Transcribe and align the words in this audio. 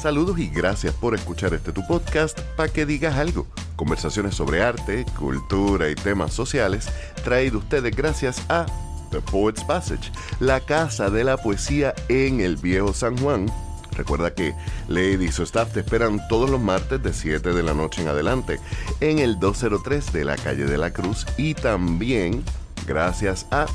Saludos 0.00 0.38
y 0.38 0.48
gracias 0.48 0.94
por 0.94 1.14
escuchar 1.14 1.52
este 1.52 1.72
tu 1.72 1.86
podcast 1.86 2.40
para 2.56 2.72
que 2.72 2.86
digas 2.86 3.16
algo. 3.16 3.46
Conversaciones 3.76 4.34
sobre 4.34 4.62
arte, 4.62 5.04
cultura 5.18 5.90
y 5.90 5.94
temas 5.94 6.32
sociales 6.32 6.88
traído 7.22 7.58
ustedes 7.58 7.94
gracias 7.94 8.42
a 8.48 8.64
The 9.10 9.20
Poets 9.20 9.62
Passage, 9.62 10.10
la 10.38 10.60
casa 10.60 11.10
de 11.10 11.22
la 11.22 11.36
poesía 11.36 11.94
en 12.08 12.40
el 12.40 12.56
viejo 12.56 12.94
San 12.94 13.18
Juan. 13.18 13.44
Recuerda 13.94 14.34
que 14.34 14.54
Lady 14.88 15.26
y 15.26 15.32
su 15.32 15.42
staff 15.42 15.74
te 15.74 15.80
esperan 15.80 16.26
todos 16.28 16.48
los 16.48 16.62
martes 16.62 17.02
de 17.02 17.12
7 17.12 17.52
de 17.52 17.62
la 17.62 17.74
noche 17.74 18.00
en 18.00 18.08
adelante 18.08 18.58
en 19.00 19.18
el 19.18 19.38
203 19.38 20.14
de 20.14 20.24
la 20.24 20.36
calle 20.36 20.64
de 20.64 20.78
la 20.78 20.94
Cruz 20.94 21.26
y 21.36 21.52
también 21.52 22.42
gracias 22.86 23.46
a 23.50 23.66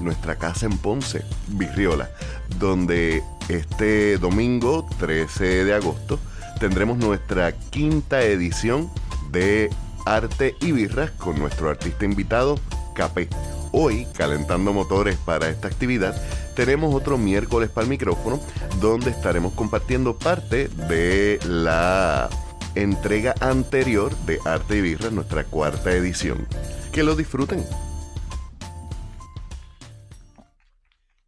nuestra 0.00 0.36
casa 0.36 0.66
en 0.66 0.78
Ponce, 0.78 1.24
Virriola, 1.48 2.10
donde 2.58 3.22
este 3.48 4.18
domingo 4.18 4.86
13 4.98 5.64
de 5.64 5.74
agosto 5.74 6.18
tendremos 6.58 6.98
nuestra 6.98 7.52
quinta 7.52 8.22
edición 8.22 8.90
de 9.30 9.70
Arte 10.06 10.54
y 10.60 10.72
Birras 10.72 11.10
con 11.12 11.38
nuestro 11.38 11.70
artista 11.70 12.04
invitado, 12.04 12.58
Capé. 12.94 13.28
Hoy, 13.72 14.06
calentando 14.16 14.72
motores 14.72 15.16
para 15.16 15.48
esta 15.48 15.66
actividad, 15.66 16.14
tenemos 16.54 16.94
otro 16.94 17.18
miércoles 17.18 17.70
para 17.70 17.84
el 17.84 17.90
micrófono, 17.90 18.40
donde 18.80 19.10
estaremos 19.10 19.52
compartiendo 19.54 20.16
parte 20.16 20.68
de 20.68 21.40
la 21.44 22.30
entrega 22.76 23.34
anterior 23.40 24.16
de 24.26 24.38
Arte 24.44 24.76
y 24.76 24.80
Birras, 24.80 25.12
nuestra 25.12 25.44
cuarta 25.44 25.92
edición. 25.92 26.46
Que 26.92 27.02
lo 27.02 27.16
disfruten. 27.16 27.64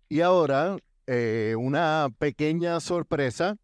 Y 0.09 0.21
ahora, 0.21 0.77
eh, 1.07 1.55
una 1.59 2.09
pequeña 2.19 2.79
sorpresa 2.81 3.57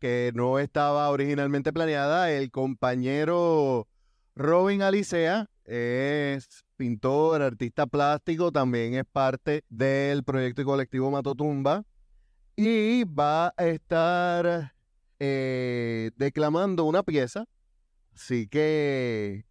que 0.00 0.32
no 0.34 0.58
estaba 0.58 1.08
originalmente 1.10 1.72
planeada. 1.72 2.30
El 2.32 2.50
compañero 2.50 3.88
Robin 4.34 4.82
Alicea 4.82 5.48
es 5.64 6.64
pintor, 6.76 7.42
artista 7.42 7.86
plástico, 7.86 8.52
también 8.52 8.94
es 8.94 9.04
parte 9.04 9.64
del 9.68 10.24
proyecto 10.24 10.62
y 10.62 10.64
colectivo 10.64 11.10
Matotumba 11.10 11.84
y 12.56 13.04
va 13.04 13.54
a 13.56 13.66
estar 13.66 14.74
eh, 15.20 16.10
declamando 16.16 16.84
una 16.84 17.02
pieza. 17.02 17.44
Así 18.14 18.48
que 18.48 19.44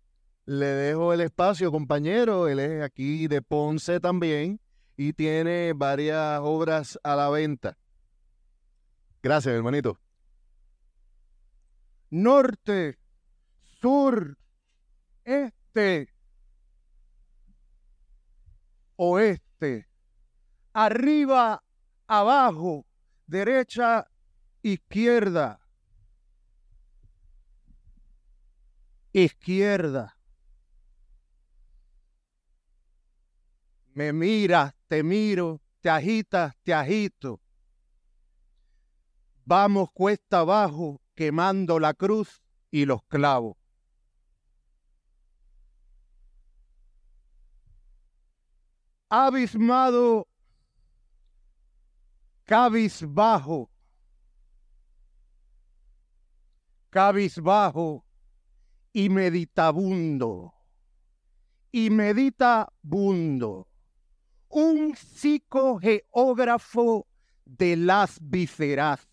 le 0.45 0.65
dejo 0.65 1.13
el 1.13 1.21
espacio, 1.21 1.71
compañero. 1.71 2.49
Él 2.49 2.59
es 2.59 2.83
aquí 2.83 3.27
de 3.27 3.41
Ponce 3.41 4.01
también 4.01 4.59
y 4.97 5.13
tiene 5.13 5.73
varias 5.73 6.39
obras 6.41 6.99
a 7.03 7.15
la 7.15 7.29
venta. 7.29 7.77
Gracias, 9.21 9.53
hermanito. 9.53 9.99
Norte, 12.09 12.97
sur, 13.79 14.37
este, 15.23 16.09
oeste, 18.95 19.87
arriba, 20.73 21.63
abajo, 22.07 22.85
derecha, 23.27 24.07
izquierda, 24.63 25.59
izquierda. 29.13 30.16
Me 33.97 34.13
miras, 34.13 34.75
te 34.87 35.01
miro, 35.01 35.59
te 35.81 35.89
agitas, 35.89 36.55
te 36.61 36.71
agito. 36.71 37.41
Vamos 39.43 39.89
cuesta 39.91 40.41
abajo 40.41 41.01
quemando 41.15 41.79
la 41.79 41.95
cruz 41.95 42.43
y 42.69 42.85
los 42.85 43.01
clavos. 43.05 43.57
Abismado, 49.09 50.27
cabizbajo, 52.43 53.71
cabizbajo 56.91 58.05
y 58.93 59.09
meditabundo, 59.09 60.53
y 61.71 61.89
meditabundo 61.89 63.67
un 64.49 64.95
psicogeógrafo 64.95 67.07
de 67.45 67.77
las 67.77 68.19
vísceras, 68.21 69.07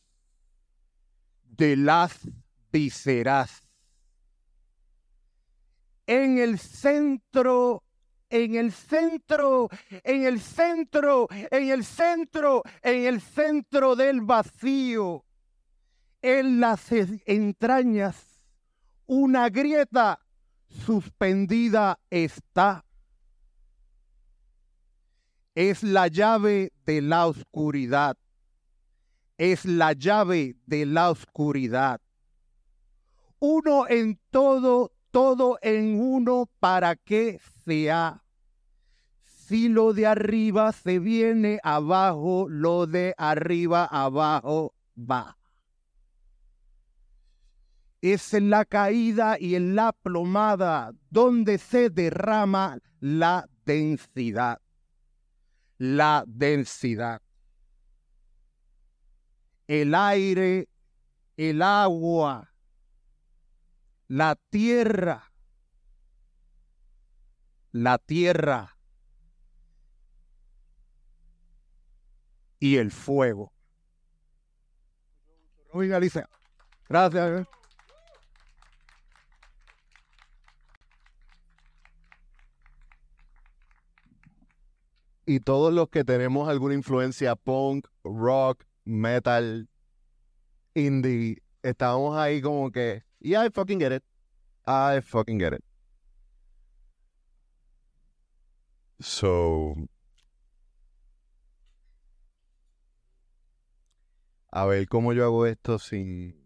de 1.45 1.77
las 1.77 2.19
vísceras. 2.73 3.63
En 6.07 6.39
el 6.39 6.59
centro, 6.59 7.83
en 8.29 8.57
el 8.57 8.73
centro, 8.73 9.71
en 10.03 10.25
el 10.25 10.41
centro, 10.41 11.29
en 11.31 11.71
el 11.71 11.85
centro, 11.85 12.63
en 12.83 13.05
el 13.05 13.21
centro 13.21 13.95
del 13.97 14.21
vacío, 14.21 15.25
en 16.21 16.61
las 16.61 16.91
entrañas, 16.91 18.41
una 19.07 19.49
grieta 19.51 20.19
suspendida 20.69 22.01
está 22.11 22.85
es 25.55 25.85
la 25.85 26.09
llave 26.09 26.73
de 26.85 27.01
la 27.01 27.27
oscuridad. 27.27 28.17
Es 29.39 29.65
la 29.65 29.93
llave 29.93 30.57
de 30.67 30.87
la 30.87 31.11
oscuridad. 31.11 32.01
Uno 33.39 33.87
en 33.89 34.19
todo, 34.31 34.93
todo 35.11 35.59
en 35.63 36.01
uno 36.01 36.49
para 36.59 36.97
que 36.97 37.41
sea. 37.65 38.23
Si 39.23 39.69
lo 39.69 39.93
de 39.93 40.07
arriba 40.07 40.73
se 40.73 40.99
viene 40.99 41.61
abajo, 41.63 42.47
lo 42.49 42.87
de 42.87 43.15
arriba 43.17 43.85
abajo 43.85 44.75
va. 44.97 45.37
Es 48.01 48.35
en 48.35 48.51
la 48.51 48.65
caída 48.65 49.39
y 49.39 49.55
en 49.55 49.75
la 49.75 49.93
plomada 49.93 50.93
donde 51.11 51.59
se 51.59 51.91
derrama 51.91 52.79
la 53.01 53.49
densidad 53.65 54.64
la 55.85 56.25
densidad. 56.27 57.21
El 59.67 59.95
aire, 59.95 60.69
el 61.37 61.61
agua, 61.61 62.51
la 64.09 64.37
tierra, 64.49 65.31
la 67.73 67.99
tierra 67.99 68.79
y 72.59 72.77
el 72.77 72.91
fuego. 72.91 73.53
Gracias. 76.89 77.47
Y 85.27 85.41
todos 85.41 85.73
los 85.73 85.89
que 85.89 86.05
tenemos 86.05 86.49
alguna 86.49 86.75
influencia 86.75 87.37
punk, 87.37 87.87
rock, 88.03 88.65
metal, 88.85 89.69
indie, 90.75 91.43
estamos 91.63 92.17
ahí 92.17 92.43
como 92.43 92.71
que, 92.71 93.05
yeah, 93.21 93.45
I 93.47 93.51
fucking 93.51 93.81
get 93.81 93.93
it. 93.93 94.05
I 94.67 95.01
fucking 95.01 95.39
get 95.39 95.55
it. 95.55 95.65
So, 99.01 99.75
a 104.51 104.65
ver 104.67 104.87
cómo 104.89 105.13
yo 105.13 105.25
hago 105.25 105.47
esto 105.47 105.79
sin... 105.79 106.43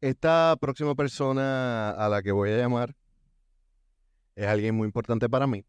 Esta 0.00 0.56
próxima 0.60 0.96
persona 0.96 1.90
a 1.90 2.08
la 2.08 2.22
que 2.22 2.32
voy 2.32 2.50
a 2.50 2.56
llamar 2.56 2.96
es 4.34 4.46
alguien 4.46 4.74
muy 4.74 4.86
importante 4.86 5.28
para 5.28 5.46
mí 5.46 5.64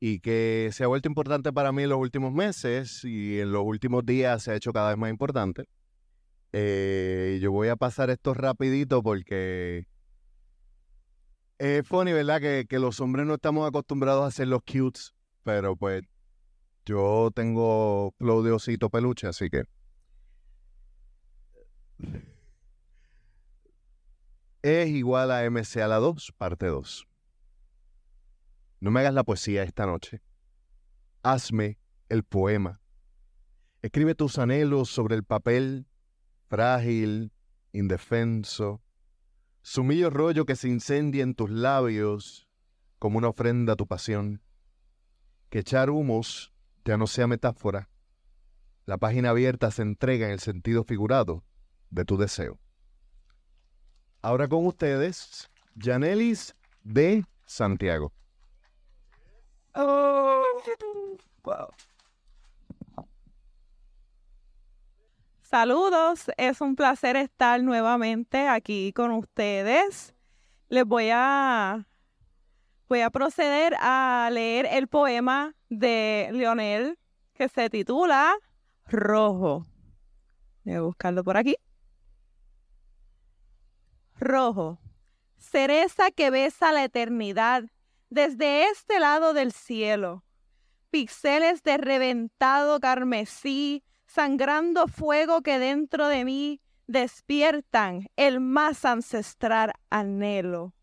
y 0.00 0.20
que 0.20 0.70
se 0.72 0.82
ha 0.82 0.86
vuelto 0.86 1.08
importante 1.08 1.52
para 1.52 1.72
mí 1.72 1.82
en 1.82 1.90
los 1.90 1.98
últimos 1.98 2.32
meses 2.32 3.04
y 3.04 3.38
en 3.38 3.52
los 3.52 3.62
últimos 3.62 4.04
días 4.04 4.42
se 4.42 4.50
ha 4.50 4.54
hecho 4.56 4.72
cada 4.72 4.88
vez 4.88 4.98
más 4.98 5.10
importante. 5.10 5.66
Eh, 6.52 7.38
yo 7.42 7.52
voy 7.52 7.68
a 7.68 7.76
pasar 7.76 8.08
esto 8.10 8.32
rapidito 8.34 9.02
porque 9.02 9.86
es 11.58 11.86
funny, 11.86 12.12
¿verdad? 12.12 12.40
Que, 12.40 12.66
que, 12.68 12.78
los 12.78 12.98
hombres 13.00 13.26
no 13.26 13.34
estamos 13.34 13.68
acostumbrados 13.68 14.24
a 14.24 14.28
hacer 14.28 14.48
los 14.48 14.62
cutes, 14.62 15.14
pero 15.44 15.76
pues 15.76 16.02
yo 16.86 17.30
tengo 17.34 18.14
flow 18.18 18.42
de 18.42 18.52
osito 18.52 18.88
peluche, 18.88 19.26
así 19.26 19.50
que... 19.50 19.64
Es 24.62 24.88
igual 24.88 25.30
a 25.30 25.44
MC 25.44 25.82
a 25.82 25.88
la 25.88 25.96
2, 25.96 26.32
parte 26.36 26.66
2. 26.66 27.09
No 28.80 28.90
me 28.90 29.00
hagas 29.00 29.12
la 29.12 29.24
poesía 29.24 29.62
esta 29.62 29.84
noche. 29.84 30.22
Hazme 31.22 31.78
el 32.08 32.24
poema. 32.24 32.80
Escribe 33.82 34.14
tus 34.14 34.38
anhelos 34.38 34.88
sobre 34.88 35.14
el 35.14 35.24
papel, 35.24 35.86
frágil, 36.48 37.32
indefenso. 37.72 38.82
Sumillo 39.60 40.08
rollo 40.08 40.46
que 40.46 40.56
se 40.56 40.68
incendia 40.68 41.22
en 41.22 41.34
tus 41.34 41.50
labios 41.50 42.48
como 42.98 43.18
una 43.18 43.28
ofrenda 43.28 43.74
a 43.74 43.76
tu 43.76 43.86
pasión. 43.86 44.42
Que 45.50 45.58
echar 45.58 45.90
humos 45.90 46.52
ya 46.84 46.96
no 46.96 47.06
sea 47.06 47.26
metáfora. 47.26 47.90
La 48.86 48.96
página 48.96 49.30
abierta 49.30 49.70
se 49.70 49.82
entrega 49.82 50.26
en 50.26 50.32
el 50.32 50.40
sentido 50.40 50.84
figurado 50.84 51.44
de 51.90 52.06
tu 52.06 52.16
deseo. 52.16 52.58
Ahora 54.22 54.48
con 54.48 54.66
ustedes, 54.66 55.50
Janelis 55.76 56.54
de 56.82 57.24
Santiago. 57.44 58.12
Oh, 59.82 60.42
Saludos, 65.40 66.30
es 66.36 66.60
un 66.60 66.76
placer 66.76 67.16
estar 67.16 67.62
nuevamente 67.62 68.46
aquí 68.46 68.92
con 68.92 69.10
ustedes. 69.12 70.14
Les 70.68 70.84
voy 70.84 71.08
a 71.10 71.86
voy 72.88 73.00
a 73.00 73.10
proceder 73.10 73.74
a 73.80 74.28
leer 74.30 74.66
el 74.70 74.86
poema 74.86 75.54
de 75.70 76.28
Leonel 76.32 76.98
que 77.32 77.48
se 77.48 77.70
titula 77.70 78.34
Rojo. 78.84 79.66
Voy 80.64 80.74
a 80.74 80.82
buscarlo 80.82 81.24
por 81.24 81.38
aquí. 81.38 81.56
Rojo, 84.16 84.78
cereza 85.38 86.10
que 86.10 86.30
besa 86.30 86.70
la 86.70 86.84
eternidad 86.84 87.64
desde 88.10 88.68
este 88.68 88.98
lado 88.98 89.32
del 89.32 89.52
cielo. 89.52 90.24
Pixeles 90.90 91.62
de 91.62 91.78
reventado 91.78 92.80
carmesí, 92.80 93.84
sangrando 94.06 94.88
fuego 94.88 95.40
que 95.40 95.58
dentro 95.58 96.08
de 96.08 96.24
mí 96.24 96.60
despiertan 96.88 98.08
el 98.16 98.40
más 98.40 98.84
ancestral 98.84 99.72
anhelo. 99.88 100.74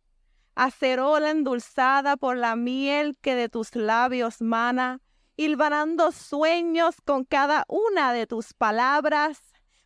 Acerola 0.55 1.29
endulzada 1.29 2.15
por 2.15 2.37
la 2.37 2.55
miel 2.55 3.17
que 3.21 3.35
de 3.35 3.49
tus 3.49 3.75
labios 3.75 4.41
mana, 4.41 5.01
hilvanando 5.35 6.13
sueños 6.13 6.95
con 7.03 7.25
cada 7.25 7.65
una 7.67 8.13
de 8.13 8.25
tus 8.25 8.53
palabras, 8.53 9.39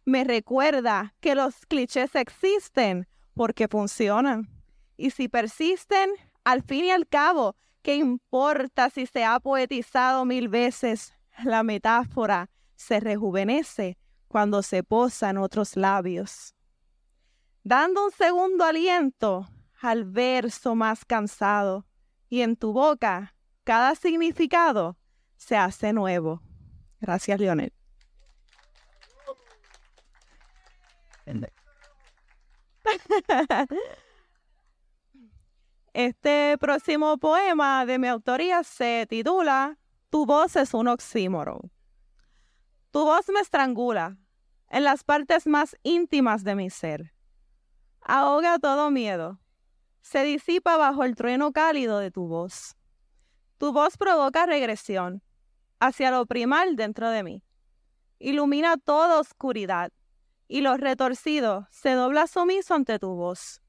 me 0.06 0.24
recuerda 0.24 1.16
que 1.20 1.36
los 1.36 1.66
clichés 1.66 2.16
existen 2.16 3.08
porque 3.34 3.68
funcionan. 3.68 4.48
Y 4.98 5.10
si 5.10 5.28
persisten, 5.28 6.12
al 6.44 6.64
fin 6.64 6.86
y 6.86 6.92
al 6.92 7.08
cabo, 7.08 7.56
¿qué 7.82 7.96
importa 7.96 8.90
si 8.90 9.06
se 9.06 9.24
ha 9.24 9.40
poetizado 9.40 10.26
mil 10.26 10.50
veces? 10.50 11.14
La 11.44 11.64
metáfora 11.64 12.50
se 12.76 13.00
rejuvenece 13.00 13.98
cuando 14.28 14.64
se 14.64 14.84
posa 14.84 15.30
en 15.30 15.38
otros 15.38 15.76
labios. 15.76 16.56
Dando 17.64 18.06
un 18.06 18.12
segundo 18.12 18.64
aliento 18.64 19.48
al 19.82 20.06
verso 20.06 20.76
más 20.76 21.06
cansado, 21.06 21.86
y 22.30 22.42
en 22.42 22.56
tu 22.56 22.72
boca 22.72 23.36
cada 23.64 23.94
significado 23.96 24.98
se 25.36 25.58
hace 25.58 25.94
nuevo. 25.94 26.42
Gracias, 27.00 27.40
Leonel. 27.40 27.74
Este 35.94 36.58
próximo 36.58 37.18
poema 37.18 37.86
de 37.86 38.00
mi 38.00 38.08
autoría 38.08 38.64
se 38.64 39.06
titula 39.10 39.78
Tu 40.10 40.26
voz 40.26 40.56
es 40.56 40.74
un 40.74 40.88
oxímoron. 40.88 41.70
Tu 42.92 43.04
voz 43.04 43.28
me 43.28 43.42
estrangula 43.42 44.18
en 44.70 44.86
las 44.86 45.04
partes 45.04 45.48
más 45.48 45.76
íntimas 45.84 46.46
de 46.46 46.56
mi 46.56 46.70
ser. 46.70 47.14
Ahoga 48.00 48.58
todo 48.58 48.90
miedo. 48.90 49.42
Se 50.02 50.24
disipa 50.24 50.78
bajo 50.78 51.04
el 51.04 51.16
trueno 51.16 51.52
cálido 51.52 52.00
de 52.00 52.10
tu 52.10 52.26
voz. 52.26 52.78
Tu 53.58 53.74
voz 53.74 53.98
provoca 53.98 54.46
regresión 54.46 55.22
hacia 55.82 56.10
lo 56.10 56.26
primal 56.26 56.78
dentro 56.78 57.10
de 57.10 57.24
mí. 57.24 57.44
Ilumina 58.18 58.78
toda 58.78 59.20
oscuridad 59.20 59.92
y 60.48 60.62
lo 60.62 60.78
retorcido 60.78 61.68
se 61.70 61.92
dobla 61.92 62.28
sumiso 62.28 62.76
ante 62.76 62.98
tu 62.98 63.14
voz. 63.14 63.61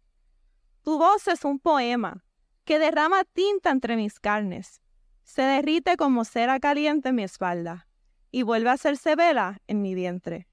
Tu 0.83 0.99
voz 0.99 1.29
es 1.29 1.45
un 1.45 1.59
poema 1.59 2.25
que 2.65 2.79
derrama 2.79 3.25
tinta 3.25 3.71
entre 3.71 3.97
mis 3.97 4.21
carnes, 4.21 4.83
se 5.25 5.43
derrite 5.43 5.97
como 5.97 6.25
cera 6.25 6.59
caliente 6.61 7.11
en 7.11 7.17
mi 7.17 7.23
espalda 7.23 7.87
y 8.31 8.43
vuelve 8.43 8.71
a 8.71 8.75
hacerse 8.75 9.15
vela 9.15 9.61
en 9.67 9.83
mi 9.83 9.95
vientre. 9.95 10.49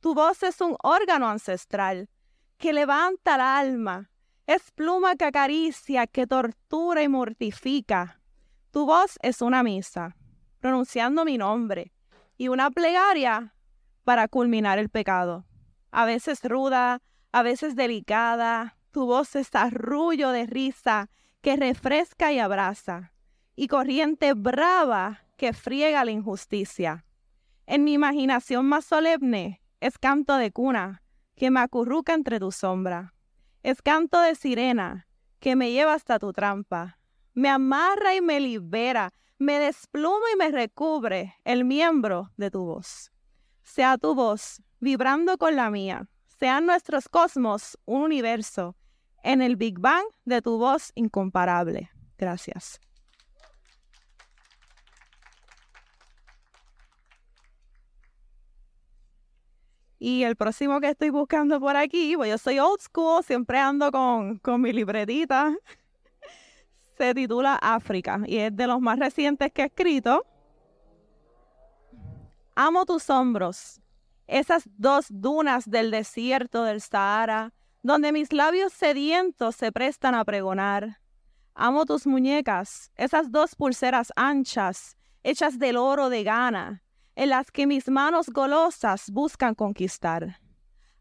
Tu 0.00 0.14
voz 0.14 0.42
es 0.42 0.60
un 0.60 0.76
órgano 0.82 1.28
ancestral 1.28 2.08
que 2.56 2.72
levanta 2.72 3.36
el 3.36 3.40
alma, 3.40 4.10
es 4.46 4.70
pluma 4.72 5.16
que 5.16 5.26
acaricia, 5.26 6.06
que 6.06 6.26
tortura 6.26 7.02
y 7.02 7.08
mortifica. 7.08 8.20
Tu 8.70 8.84
voz 8.84 9.18
es 9.22 9.42
una 9.42 9.62
misa, 9.62 10.16
pronunciando 10.58 11.24
mi 11.24 11.38
nombre, 11.38 11.92
y 12.36 12.48
una 12.48 12.70
plegaria 12.70 13.54
para 14.04 14.28
culminar 14.28 14.78
el 14.78 14.88
pecado 14.88 15.44
a 15.90 16.04
veces 16.04 16.42
ruda, 16.44 17.00
a 17.32 17.42
veces 17.42 17.76
delicada. 17.76 18.77
Tu 18.98 19.06
voz 19.06 19.36
es 19.36 19.54
arrullo 19.54 20.30
de 20.30 20.44
risa 20.44 21.08
que 21.40 21.54
refresca 21.54 22.32
y 22.32 22.40
abraza, 22.40 23.12
y 23.54 23.68
corriente 23.68 24.34
brava 24.34 25.20
que 25.36 25.52
friega 25.52 26.04
la 26.04 26.10
injusticia. 26.10 27.04
En 27.66 27.84
mi 27.84 27.92
imaginación 27.92 28.66
más 28.66 28.86
solemne 28.86 29.62
es 29.78 29.98
canto 29.98 30.34
de 30.34 30.50
cuna 30.50 31.04
que 31.36 31.52
me 31.52 31.60
acurruca 31.60 32.12
entre 32.12 32.40
tu 32.40 32.50
sombra. 32.50 33.14
Es 33.62 33.82
canto 33.82 34.20
de 34.20 34.34
sirena 34.34 35.06
que 35.38 35.54
me 35.54 35.70
lleva 35.70 35.94
hasta 35.94 36.18
tu 36.18 36.32
trampa. 36.32 36.98
Me 37.34 37.48
amarra 37.48 38.16
y 38.16 38.20
me 38.20 38.40
libera, 38.40 39.12
me 39.38 39.60
despluma 39.60 40.26
y 40.34 40.38
me 40.38 40.50
recubre 40.50 41.36
el 41.44 41.64
miembro 41.64 42.32
de 42.36 42.50
tu 42.50 42.64
voz. 42.64 43.12
Sea 43.62 43.96
tu 43.96 44.16
voz 44.16 44.60
vibrando 44.80 45.38
con 45.38 45.54
la 45.54 45.70
mía. 45.70 46.08
Sean 46.26 46.66
nuestros 46.66 47.08
cosmos 47.08 47.78
un 47.84 48.02
universo 48.02 48.74
en 49.22 49.42
el 49.42 49.56
Big 49.56 49.78
Bang 49.78 50.04
de 50.24 50.42
tu 50.42 50.58
voz 50.58 50.92
incomparable. 50.94 51.90
Gracias. 52.16 52.80
Y 60.00 60.22
el 60.22 60.36
próximo 60.36 60.80
que 60.80 60.90
estoy 60.90 61.10
buscando 61.10 61.58
por 61.58 61.76
aquí, 61.76 62.16
pues 62.16 62.30
yo 62.30 62.38
soy 62.38 62.58
old 62.60 62.80
school, 62.80 63.24
siempre 63.24 63.58
ando 63.58 63.90
con, 63.90 64.38
con 64.38 64.60
mi 64.60 64.72
libretita. 64.72 65.56
Se 66.96 67.14
titula 67.14 67.56
África 67.60 68.20
y 68.26 68.38
es 68.38 68.56
de 68.56 68.66
los 68.66 68.80
más 68.80 68.98
recientes 68.98 69.52
que 69.52 69.62
he 69.62 69.66
escrito. 69.66 70.24
Amo 72.54 72.84
tus 72.84 73.08
hombros, 73.10 73.80
esas 74.26 74.68
dos 74.76 75.06
dunas 75.10 75.68
del 75.68 75.90
desierto 75.90 76.64
del 76.64 76.80
Sahara, 76.80 77.52
donde 77.82 78.12
mis 78.12 78.32
labios 78.32 78.72
sedientos 78.72 79.56
se 79.56 79.72
prestan 79.72 80.14
a 80.14 80.24
pregonar. 80.24 81.00
Amo 81.54 81.84
tus 81.84 82.06
muñecas, 82.06 82.92
esas 82.96 83.30
dos 83.30 83.54
pulseras 83.54 84.12
anchas, 84.16 84.96
hechas 85.22 85.58
del 85.58 85.76
oro 85.76 86.08
de 86.08 86.22
gana, 86.24 86.82
en 87.16 87.30
las 87.30 87.50
que 87.50 87.66
mis 87.66 87.88
manos 87.88 88.28
golosas 88.28 89.10
buscan 89.10 89.54
conquistar. 89.54 90.40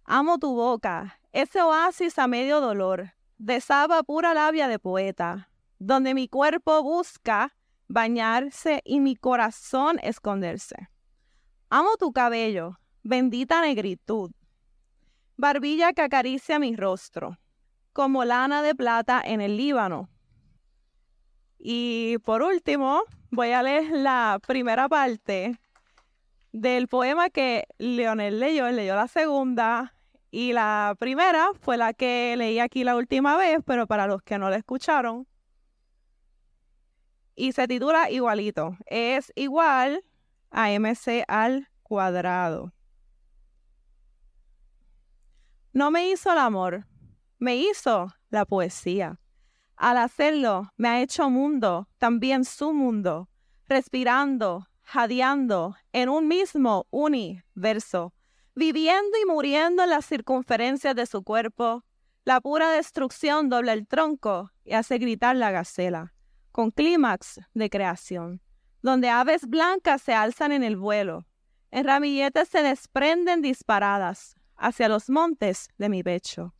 Amo 0.04 0.40
tu 0.40 0.56
boca, 0.56 1.20
ese 1.32 1.62
oasis 1.62 2.18
a 2.18 2.28
medio 2.28 2.62
dolor, 2.62 3.14
de 3.38 3.62
saba 3.62 4.02
pura 4.04 4.34
labia 4.34 4.68
de 4.68 4.80
poeta, 4.80 5.50
donde 5.80 6.14
mi 6.14 6.28
cuerpo 6.28 6.82
busca 6.82 7.56
bañarse 7.88 8.82
y 8.84 9.00
mi 9.00 9.16
corazón 9.16 10.00
esconderse. 10.02 10.90
Amo 11.70 11.98
tu 12.00 12.12
cabello, 12.12 12.80
bendita 13.04 13.62
negritud. 13.62 14.32
Barbilla 15.38 15.94
que 15.94 16.02
acaricia 16.02 16.58
mi 16.58 16.76
rostro, 16.76 17.38
como 17.94 18.26
lana 18.26 18.64
de 18.64 18.74
plata 18.74 19.22
en 19.24 19.40
el 19.40 19.56
Líbano. 19.56 20.10
Y 21.60 22.18
por 22.26 22.42
último, 22.42 23.04
voy 23.30 23.52
a 23.52 23.62
leer 23.62 23.92
la 23.92 24.40
primera 24.46 24.90
parte 24.90 25.60
del 26.52 26.88
poema 26.88 27.30
que 27.30 27.68
Leonel 27.78 28.40
leyó. 28.40 28.68
Leyó 28.72 28.96
la 28.96 29.08
segunda 29.08 29.94
y 30.32 30.54
la 30.54 30.96
primera 30.98 31.50
fue 31.62 31.78
la 31.78 31.94
que 31.94 32.36
leí 32.36 32.58
aquí 32.58 32.84
la 32.84 32.96
última 32.96 33.38
vez, 33.38 33.60
pero 33.64 33.86
para 33.86 34.08
los 34.08 34.24
que 34.24 34.40
no 34.40 34.50
la 34.50 34.58
escucharon. 34.58 35.28
Y 37.36 37.52
se 37.52 37.68
titula 37.68 38.10
igualito. 38.10 38.76
Es 38.88 39.32
igual 39.36 40.04
a 40.50 40.72
MC 40.72 41.24
al 41.28 41.70
cuadrado. 41.84 42.74
No 45.74 45.92
me 45.92 46.10
hizo 46.10 46.32
el 46.32 46.40
amor, 46.40 46.88
me 47.40 47.56
hizo 47.58 48.14
la 48.30 48.46
poesía. 48.46 49.20
Al 49.76 49.98
hacerlo, 49.98 50.72
me 50.76 50.90
ha 50.90 51.02
hecho 51.02 51.30
mundo, 51.30 51.88
también 51.98 52.46
su 52.46 52.74
mundo, 52.74 53.30
respirando, 53.68 54.68
jadeando 54.82 55.76
en 55.92 56.10
un 56.10 56.28
mismo 56.28 56.88
universo, 56.90 58.14
viviendo 58.56 59.18
y 59.22 59.26
muriendo 59.26 59.84
en 59.84 59.92
las 59.92 60.06
circunferencias 60.06 60.96
de 60.96 61.06
su 61.06 61.24
cuerpo. 61.24 61.84
La 62.24 62.42
pura 62.42 62.72
destrucción 62.72 63.50
dobla 63.50 63.74
el 63.74 63.88
tronco 63.88 64.52
y 64.64 64.74
hace 64.74 64.98
gritar 64.98 65.36
la 65.36 65.52
gacela, 65.52 66.14
con 66.52 66.72
clímax 66.72 67.40
de 67.54 67.70
creación, 67.70 68.42
donde 68.82 69.10
aves 69.10 69.48
blancas 69.48 70.02
se 70.02 70.14
alzan 70.14 70.52
en 70.52 70.64
el 70.64 70.76
vuelo, 70.76 71.28
en 71.70 71.86
ramilletes 71.86 72.50
se 72.50 72.64
desprenden 72.64 73.42
disparadas 73.42 74.38
hacia 74.58 74.90
los 74.90 75.10
montes 75.10 75.70
de 75.78 75.90
mi 75.90 76.04
pecho. 76.04 76.54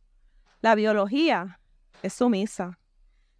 La 0.60 0.74
biología 0.74 1.60
es 2.02 2.14
sumisa. 2.14 2.78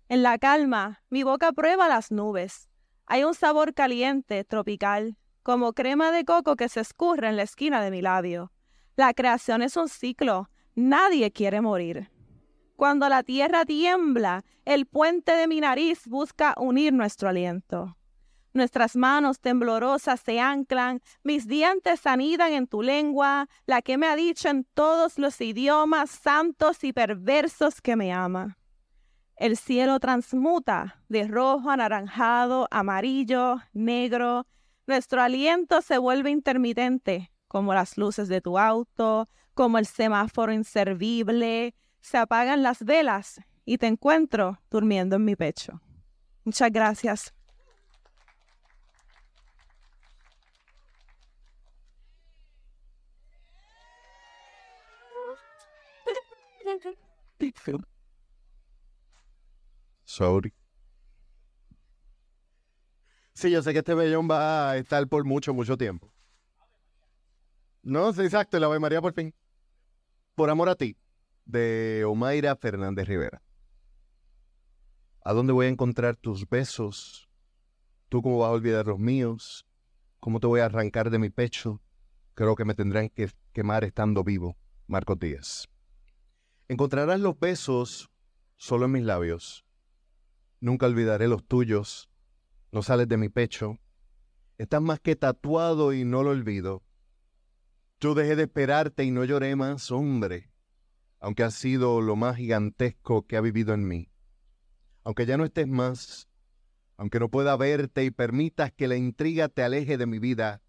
En 0.09 0.23
la 0.23 0.39
calma, 0.39 1.03
mi 1.11 1.23
boca 1.23 1.53
prueba 1.53 1.89
las 1.89 2.11
nubes. 2.11 2.69
Hay 3.07 3.25
un 3.25 3.35
sabor 3.35 3.75
caliente, 3.75 4.45
tropical, 4.45 5.17
como 5.43 5.73
crema 5.73 6.13
de 6.13 6.25
coco 6.25 6.57
que 6.57 6.69
se 6.69 6.81
escurre 6.81 7.29
en 7.29 7.37
la 7.37 7.43
esquina 7.43 7.83
de 7.83 7.91
mi 7.91 8.03
labio. 8.03 8.53
La 8.97 9.15
creación 9.15 9.63
es 9.63 9.77
un 9.77 9.89
ciclo. 9.89 10.49
Nadie 10.75 11.31
quiere 11.33 11.61
morir. 11.61 12.11
Cuando 12.77 13.09
la 13.09 13.23
tierra 13.23 13.65
tiembla, 13.65 14.45
el 14.65 14.87
puente 14.87 15.33
de 15.33 15.49
mi 15.49 15.61
nariz 15.61 16.07
busca 16.07 16.55
unir 16.57 16.93
nuestro 16.93 17.29
aliento. 17.29 17.98
Nuestras 18.53 18.97
manos 18.97 19.41
temblorosas 19.41 20.21
se 20.21 20.41
anclan, 20.41 21.01
mis 21.23 21.47
dientes 21.47 22.07
anidan 22.07 22.53
en 22.53 22.67
tu 22.67 22.83
lengua, 22.83 23.49
la 23.67 23.83
que 23.83 23.99
me 23.99 24.07
ha 24.07 24.17
dicho 24.17 24.49
en 24.49 24.65
todos 24.75 25.19
los 25.19 25.41
idiomas 25.41 26.11
santos 26.11 26.83
y 26.83 26.93
perversos 26.93 27.81
que 27.81 27.95
me 27.95 28.13
ama. 28.13 28.57
El 29.37 29.57
cielo 29.57 30.01
transmuta 30.01 31.05
de 31.09 31.29
rojo, 31.29 31.71
anaranjado, 31.71 32.67
amarillo, 32.73 33.59
negro. 33.73 34.47
Nuestro 34.87 35.23
aliento 35.23 35.81
se 35.81 35.99
vuelve 35.99 36.31
intermitente, 36.31 37.31
como 37.47 37.73
las 37.73 37.97
luces 37.97 38.29
de 38.29 38.41
tu 38.41 38.59
auto, 38.59 39.29
como 39.55 39.79
el 39.79 39.87
semáforo 39.87 40.53
inservible. 40.53 41.75
Se 42.01 42.17
apagan 42.17 42.63
las 42.65 42.85
velas 42.85 43.41
y 43.65 43.79
te 43.79 43.87
encuentro 43.87 44.59
durmiendo 44.71 45.17
en 45.17 45.25
mi 45.25 45.37
pecho. 45.37 45.81
Muchas 46.45 46.73
gracias. 46.73 47.35
Sorry. 60.05 60.53
Sí, 63.35 63.51
yo 63.51 63.63
sé 63.63 63.73
que 63.73 63.79
este 63.79 63.95
bellón 63.95 64.29
va 64.29 64.71
a 64.71 64.77
estar 64.79 65.07
por 65.07 65.25
mucho, 65.25 65.55
mucho 65.55 65.77
tiempo. 65.77 66.13
No, 67.83 68.13
sí, 68.13 68.23
exacto, 68.23 68.59
la 68.59 68.67
Ave 68.67 68.81
María 68.81 69.01
por 69.01 69.13
fin. 69.13 69.33
Por 70.35 70.51
amor 70.51 70.69
a 70.69 70.75
ti, 70.75 70.97
de 71.45 72.05
Omaira 72.07 72.57
Fernández 72.57 73.07
Rivera. 73.07 73.41
¿A 75.25 75.33
dónde 75.33 75.53
voy 75.53 75.67
a 75.67 75.69
encontrar 75.69 76.17
tus 76.17 76.49
besos? 76.49 77.29
¿Tú 78.09 78.23
cómo 78.23 78.39
vas 78.39 78.49
a 78.49 78.53
olvidar 78.53 78.87
los 78.87 78.99
míos? 78.99 79.67
¿Cómo 80.21 80.41
te 80.41 80.47
voy 80.47 80.61
a 80.61 80.65
arrancar 80.65 81.11
de 81.11 81.19
mi 81.19 81.31
pecho? 81.31 81.81
Creo 82.35 82.57
que 82.57 82.65
me 82.65 82.75
tendrán 82.75 83.09
que 83.11 83.31
quemar 83.53 83.85
estando 83.85 84.25
vivo. 84.25 84.57
Marcos 84.87 85.19
Díaz. 85.19 85.69
Encontrarás 86.71 87.19
los 87.19 87.41
besos 87.41 88.11
solo 88.57 88.85
en 88.85 88.93
mis 88.93 89.03
labios. 89.03 89.65
Nunca 90.61 90.85
olvidaré 90.85 91.27
los 91.27 91.43
tuyos. 91.43 92.11
No 92.73 92.83
sales 92.83 93.09
de 93.09 93.17
mi 93.17 93.31
pecho. 93.31 93.79
Estás 94.59 94.83
más 94.83 95.01
que 95.01 95.17
tatuado 95.17 95.95
y 95.95 96.05
no 96.05 96.23
lo 96.23 96.31
olvido. 96.31 96.83
Yo 98.01 98.15
dejé 98.15 98.37
de 98.37 98.43
esperarte 98.43 99.03
y 99.05 99.11
no 99.11 99.25
lloré 99.25 99.57
más, 99.57 99.91
hombre, 99.91 100.53
aunque 101.21 101.43
has 101.43 101.55
sido 101.55 102.03
lo 102.03 102.17
más 102.17 102.37
gigantesco 102.37 103.27
que 103.27 103.39
ha 103.39 103.41
vivido 103.41 103.73
en 103.73 103.89
mí. 103.89 104.11
Aunque 105.05 105.25
ya 105.25 105.39
no 105.39 105.47
estés 105.47 105.69
más, 105.69 106.29
aunque 106.99 107.19
no 107.19 107.31
pueda 107.31 107.57
verte 107.57 108.05
y 108.05 108.11
permitas 108.11 108.73
que 108.73 108.89
la 108.89 108.97
intriga 108.97 109.49
te 109.49 109.63
aleje 109.63 109.97
de 109.97 110.07
mi 110.07 110.19
vida, 110.19 110.61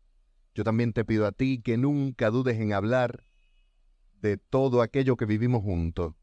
yo 0.56 0.63
también 0.63 0.94
te 0.94 1.03
pido 1.03 1.27
a 1.27 1.34
ti 1.34 1.62
que 1.62 1.77
nunca 1.77 2.29
dudes 2.29 2.58
en 2.58 2.72
hablar 2.72 3.25
de 4.21 4.38
todo 4.38 4.81
aquello 4.81 5.17
que 5.17 5.25
vivimos 5.25 5.63
juntos, 5.63 6.13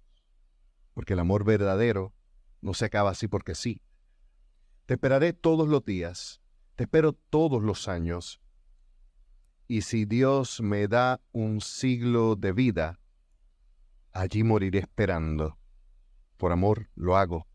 porque 0.95 1.13
el 1.13 1.19
amor 1.19 1.45
verdadero 1.45 2.15
no 2.61 2.75
se 2.75 2.87
acaba 2.87 3.11
así 3.11 3.29
porque 3.29 3.55
sí. 3.55 3.83
Te 4.87 4.95
esperaré 4.95 5.33
todos 5.33 5.69
los 5.69 5.85
días, 5.85 6.41
te 6.75 6.85
espero 6.85 7.13
todos 7.13 7.63
los 7.63 7.89
años, 7.89 8.41
y 9.69 9.83
si 9.83 10.05
Dios 10.05 10.61
me 10.61 10.87
da 10.87 11.21
un 11.33 11.61
siglo 11.61 12.37
de 12.37 12.53
vida, 12.53 13.01
allí 14.13 14.45
moriré 14.45 14.79
esperando. 14.79 15.59
Por 16.37 16.53
amor 16.53 16.89
lo 16.95 17.17
hago, 17.17 17.49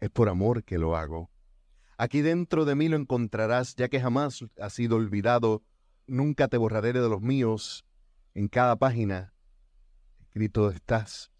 es 0.00 0.10
por 0.10 0.28
amor 0.28 0.64
que 0.64 0.78
lo 0.78 0.96
hago. 0.96 1.30
Aquí 1.98 2.22
dentro 2.22 2.64
de 2.64 2.74
mí 2.74 2.88
lo 2.88 2.96
encontrarás, 2.96 3.74
ya 3.76 3.88
que 3.88 4.00
jamás 4.00 4.44
has 4.60 4.72
sido 4.72 4.96
olvidado, 4.96 5.62
nunca 6.06 6.48
te 6.48 6.56
borraré 6.56 6.92
de 6.92 7.08
los 7.08 7.20
míos, 7.20 7.84
en 8.34 8.48
cada 8.48 8.76
página 8.76 9.34
escrito 10.36 10.68
estás. 10.68 11.32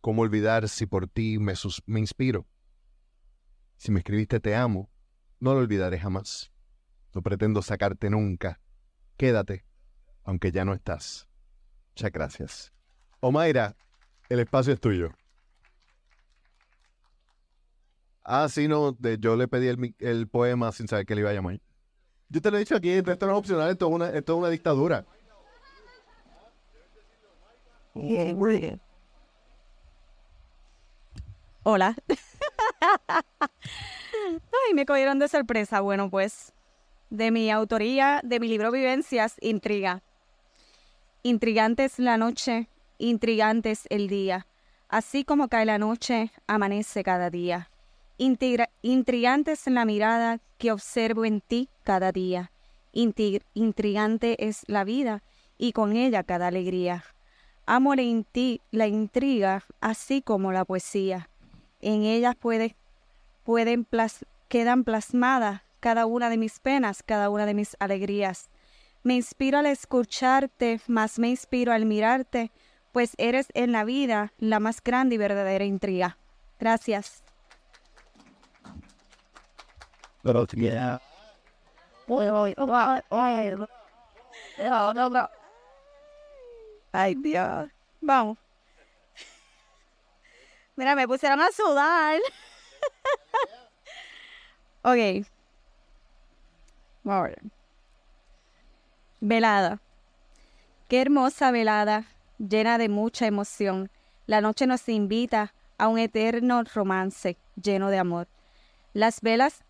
¿Cómo 0.00 0.22
olvidar 0.22 0.68
si 0.68 0.84
por 0.84 1.06
ti 1.06 1.38
me, 1.38 1.54
me 1.86 2.00
inspiro? 2.00 2.44
Si 3.76 3.92
me 3.92 4.00
escribiste 4.00 4.40
te 4.40 4.56
amo, 4.56 4.90
no 5.38 5.54
lo 5.54 5.60
olvidaré 5.60 5.96
jamás. 5.96 6.50
No 7.14 7.22
pretendo 7.22 7.62
sacarte 7.62 8.10
nunca. 8.10 8.60
Quédate, 9.16 9.64
aunque 10.24 10.50
ya 10.50 10.64
no 10.64 10.74
estás. 10.74 11.28
Muchas 11.90 12.10
gracias. 12.10 12.72
Omaira, 13.20 13.76
el 14.28 14.40
espacio 14.40 14.72
es 14.72 14.80
tuyo. 14.80 15.12
Ah, 18.24 18.48
sí, 18.48 18.66
no, 18.66 18.98
yo 19.20 19.36
le 19.36 19.46
pedí 19.46 19.94
el, 20.00 20.26
poema 20.26 20.72
sin 20.72 20.88
saber 20.88 21.06
que 21.06 21.14
le 21.14 21.20
iba 21.20 21.30
a 21.30 21.34
llamar. 21.34 21.60
Yo 22.28 22.42
te 22.42 22.50
lo 22.50 22.56
he 22.56 22.60
dicho 22.60 22.74
aquí, 22.74 22.90
esto 22.90 23.26
no 23.26 23.32
es 23.34 23.38
opcional, 23.38 23.70
esto 23.70 23.86
una, 23.86 24.08
esto 24.10 24.32
es 24.32 24.38
una 24.40 24.48
dictadura. 24.48 25.06
Hola. 31.62 31.96
Ay, 33.40 34.74
me 34.74 34.86
cogieron 34.86 35.18
de 35.18 35.28
sorpresa. 35.28 35.80
Bueno, 35.80 36.10
pues 36.10 36.52
de 37.10 37.30
mi 37.30 37.50
autoría, 37.50 38.20
de 38.22 38.40
mi 38.40 38.48
libro 38.48 38.70
Vivencias, 38.70 39.36
Intriga. 39.40 40.02
Intrigante 41.22 41.84
es 41.84 41.98
la 41.98 42.16
noche, 42.16 42.68
intrigante 42.98 43.72
es 43.72 43.86
el 43.90 44.08
día. 44.08 44.46
Así 44.88 45.24
como 45.24 45.48
cae 45.48 45.66
la 45.66 45.78
noche, 45.78 46.32
amanece 46.46 47.04
cada 47.04 47.28
día. 47.30 47.70
intrigante 48.16 49.52
es 49.52 49.66
la 49.66 49.84
mirada 49.84 50.40
que 50.58 50.72
observo 50.72 51.24
en 51.24 51.40
ti 51.40 51.68
cada 51.82 52.12
día. 52.12 52.52
intrigante 52.92 54.46
es 54.46 54.64
la 54.66 54.84
vida 54.84 55.22
y 55.58 55.72
con 55.72 55.94
ella 55.94 56.22
cada 56.22 56.48
alegría. 56.48 57.04
Amor 57.72 58.00
en 58.00 58.24
ti 58.24 58.60
la 58.72 58.88
intriga, 58.88 59.62
así 59.80 60.22
como 60.22 60.50
la 60.50 60.64
poesía. 60.64 61.30
En 61.80 62.02
ellas 62.02 62.34
puede, 62.34 62.74
pueden 63.44 63.86
quedan 64.48 64.82
plasmadas 64.82 65.62
cada 65.78 66.04
una 66.06 66.30
de 66.30 66.36
mis 66.36 66.58
penas, 66.58 67.04
cada 67.04 67.30
una 67.30 67.46
de 67.46 67.54
mis 67.54 67.76
alegrías. 67.78 68.48
Me 69.04 69.14
inspiro 69.14 69.58
al 69.58 69.66
escucharte, 69.66 70.80
más 70.88 71.20
me 71.20 71.28
inspiro 71.28 71.72
al 71.72 71.86
mirarte, 71.86 72.50
pues 72.90 73.12
eres 73.18 73.46
en 73.54 73.70
la 73.70 73.84
vida 73.84 74.32
la 74.38 74.58
más 74.58 74.82
grande 74.82 75.14
y 75.14 75.18
verdadera 75.18 75.64
intriga. 75.64 76.18
Gracias. 76.58 77.22
Ay, 86.92 87.14
Dios. 87.14 87.70
Vamos. 88.00 88.38
Mira, 90.76 90.94
me 90.94 91.06
pusieron 91.06 91.40
a 91.40 91.50
sudar. 91.52 92.20
ok. 94.82 95.26
Vamos 97.02 97.30
Velada. 99.20 99.80
Qué 100.88 101.00
hermosa 101.00 101.50
velada, 101.50 102.06
llena 102.38 102.76
de 102.78 102.88
mucha 102.88 103.26
emoción. 103.26 103.90
La 104.26 104.40
noche 104.40 104.66
nos 104.66 104.88
invita 104.88 105.54
a 105.78 105.88
un 105.88 105.98
eterno 105.98 106.62
romance 106.74 107.36
lleno 107.60 107.90
de 107.90 107.98
amor. 107.98 108.28
Las 108.92 109.20
velas, 109.20 109.62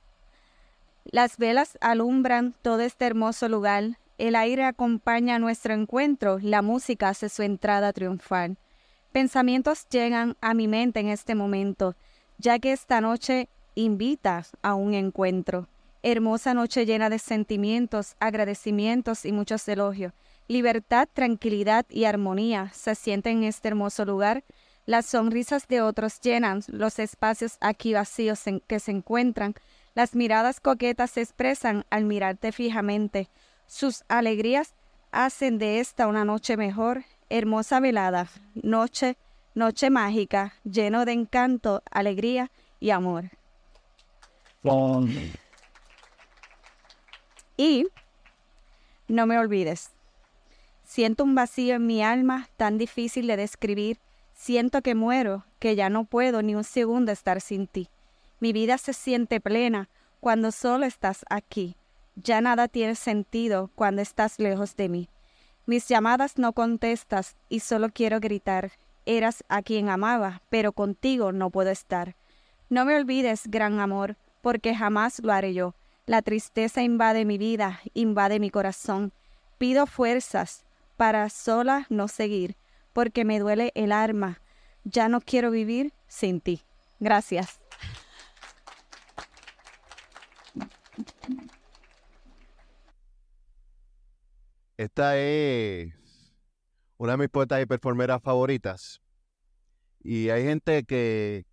las 1.04 1.36
velas 1.36 1.76
alumbran 1.80 2.54
todo 2.62 2.80
este 2.80 3.06
hermoso 3.06 3.48
lugar 3.48 3.98
el 4.20 4.36
aire 4.36 4.64
acompaña 4.64 5.38
nuestro 5.38 5.72
encuentro, 5.72 6.38
la 6.42 6.60
música 6.60 7.08
hace 7.08 7.30
su 7.30 7.42
entrada 7.42 7.92
triunfal. 7.94 8.58
Pensamientos 9.12 9.88
llegan 9.88 10.36
a 10.42 10.52
mi 10.52 10.68
mente 10.68 11.00
en 11.00 11.08
este 11.08 11.34
momento, 11.34 11.96
ya 12.36 12.58
que 12.58 12.72
esta 12.72 13.00
noche 13.00 13.48
invita 13.74 14.44
a 14.60 14.74
un 14.74 14.92
encuentro. 14.92 15.68
Hermosa 16.02 16.52
noche 16.52 16.84
llena 16.84 17.08
de 17.08 17.18
sentimientos, 17.18 18.14
agradecimientos 18.20 19.24
y 19.24 19.32
muchos 19.32 19.66
elogios. 19.68 20.12
Libertad, 20.48 21.08
tranquilidad 21.12 21.86
y 21.88 22.04
armonía 22.04 22.70
se 22.74 22.94
sienten 22.94 23.38
en 23.38 23.44
este 23.44 23.68
hermoso 23.68 24.04
lugar. 24.04 24.44
Las 24.84 25.06
sonrisas 25.06 25.66
de 25.66 25.80
otros 25.80 26.20
llenan 26.20 26.62
los 26.68 26.98
espacios 26.98 27.56
aquí 27.60 27.94
vacíos 27.94 28.42
que 28.66 28.80
se 28.80 28.90
encuentran. 28.90 29.54
Las 29.94 30.14
miradas 30.14 30.60
coquetas 30.60 31.10
se 31.10 31.22
expresan 31.22 31.84
al 31.90 32.04
mirarte 32.04 32.52
fijamente. 32.52 33.28
Sus 33.70 34.02
alegrías 34.08 34.74
hacen 35.12 35.58
de 35.58 35.78
esta 35.78 36.08
una 36.08 36.24
noche 36.24 36.56
mejor, 36.56 37.04
hermosa 37.28 37.78
velada, 37.78 38.28
noche, 38.54 39.16
noche 39.54 39.90
mágica, 39.90 40.54
lleno 40.64 41.04
de 41.04 41.12
encanto, 41.12 41.80
alegría 41.88 42.50
y 42.80 42.90
amor. 42.90 43.30
Y 47.56 47.86
no 49.06 49.26
me 49.26 49.38
olvides. 49.38 49.92
Siento 50.82 51.22
un 51.22 51.36
vacío 51.36 51.76
en 51.76 51.86
mi 51.86 52.02
alma 52.02 52.48
tan 52.56 52.76
difícil 52.76 53.28
de 53.28 53.36
describir. 53.36 53.98
Siento 54.34 54.82
que 54.82 54.96
muero, 54.96 55.44
que 55.60 55.76
ya 55.76 55.88
no 55.90 56.06
puedo 56.06 56.42
ni 56.42 56.56
un 56.56 56.64
segundo 56.64 57.12
estar 57.12 57.40
sin 57.40 57.68
ti. 57.68 57.88
Mi 58.40 58.52
vida 58.52 58.78
se 58.78 58.92
siente 58.92 59.40
plena 59.40 59.88
cuando 60.18 60.50
solo 60.50 60.86
estás 60.86 61.24
aquí. 61.30 61.76
Ya 62.22 62.40
nada 62.40 62.68
tiene 62.68 62.96
sentido 62.96 63.70
cuando 63.74 64.02
estás 64.02 64.38
lejos 64.38 64.76
de 64.76 64.88
mí. 64.88 65.08
Mis 65.64 65.88
llamadas 65.88 66.36
no 66.36 66.52
contestas 66.52 67.36
y 67.48 67.60
solo 67.60 67.90
quiero 67.90 68.20
gritar. 68.20 68.72
Eras 69.06 69.42
a 69.48 69.62
quien 69.62 69.88
amaba, 69.88 70.42
pero 70.50 70.72
contigo 70.72 71.32
no 71.32 71.50
puedo 71.50 71.70
estar. 71.70 72.16
No 72.68 72.84
me 72.84 72.96
olvides, 72.96 73.44
gran 73.46 73.80
amor, 73.80 74.16
porque 74.42 74.74
jamás 74.74 75.20
lo 75.22 75.32
haré 75.32 75.54
yo. 75.54 75.74
La 76.06 76.20
tristeza 76.22 76.82
invade 76.82 77.24
mi 77.24 77.38
vida, 77.38 77.80
invade 77.94 78.38
mi 78.38 78.50
corazón. 78.50 79.12
Pido 79.58 79.86
fuerzas 79.86 80.64
para 80.96 81.30
sola 81.30 81.86
no 81.88 82.08
seguir, 82.08 82.56
porque 82.92 83.24
me 83.24 83.38
duele 83.38 83.72
el 83.74 83.92
alma. 83.92 84.40
Ya 84.84 85.08
no 85.08 85.20
quiero 85.20 85.50
vivir 85.50 85.92
sin 86.06 86.40
ti. 86.40 86.62
Gracias. 86.98 87.60
Esta 94.80 95.18
es 95.18 95.92
una 96.96 97.12
de 97.12 97.18
mis 97.18 97.28
poetas 97.28 97.60
y 97.60 97.66
performeras 97.66 98.22
favoritas. 98.22 99.02
Y 100.02 100.30
hay 100.30 100.44
gente 100.44 100.84
que... 100.84 101.44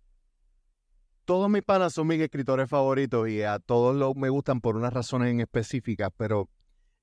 Todos 1.26 1.50
mis 1.50 1.62
panas 1.62 1.92
son 1.92 2.06
mis 2.06 2.22
escritores 2.22 2.70
favoritos 2.70 3.28
y 3.28 3.42
a 3.42 3.58
todos 3.58 3.94
los 3.94 4.16
me 4.16 4.30
gustan 4.30 4.62
por 4.62 4.76
unas 4.76 4.94
razones 4.94 5.30
en 5.30 5.40
específicas, 5.40 6.08
pero 6.16 6.48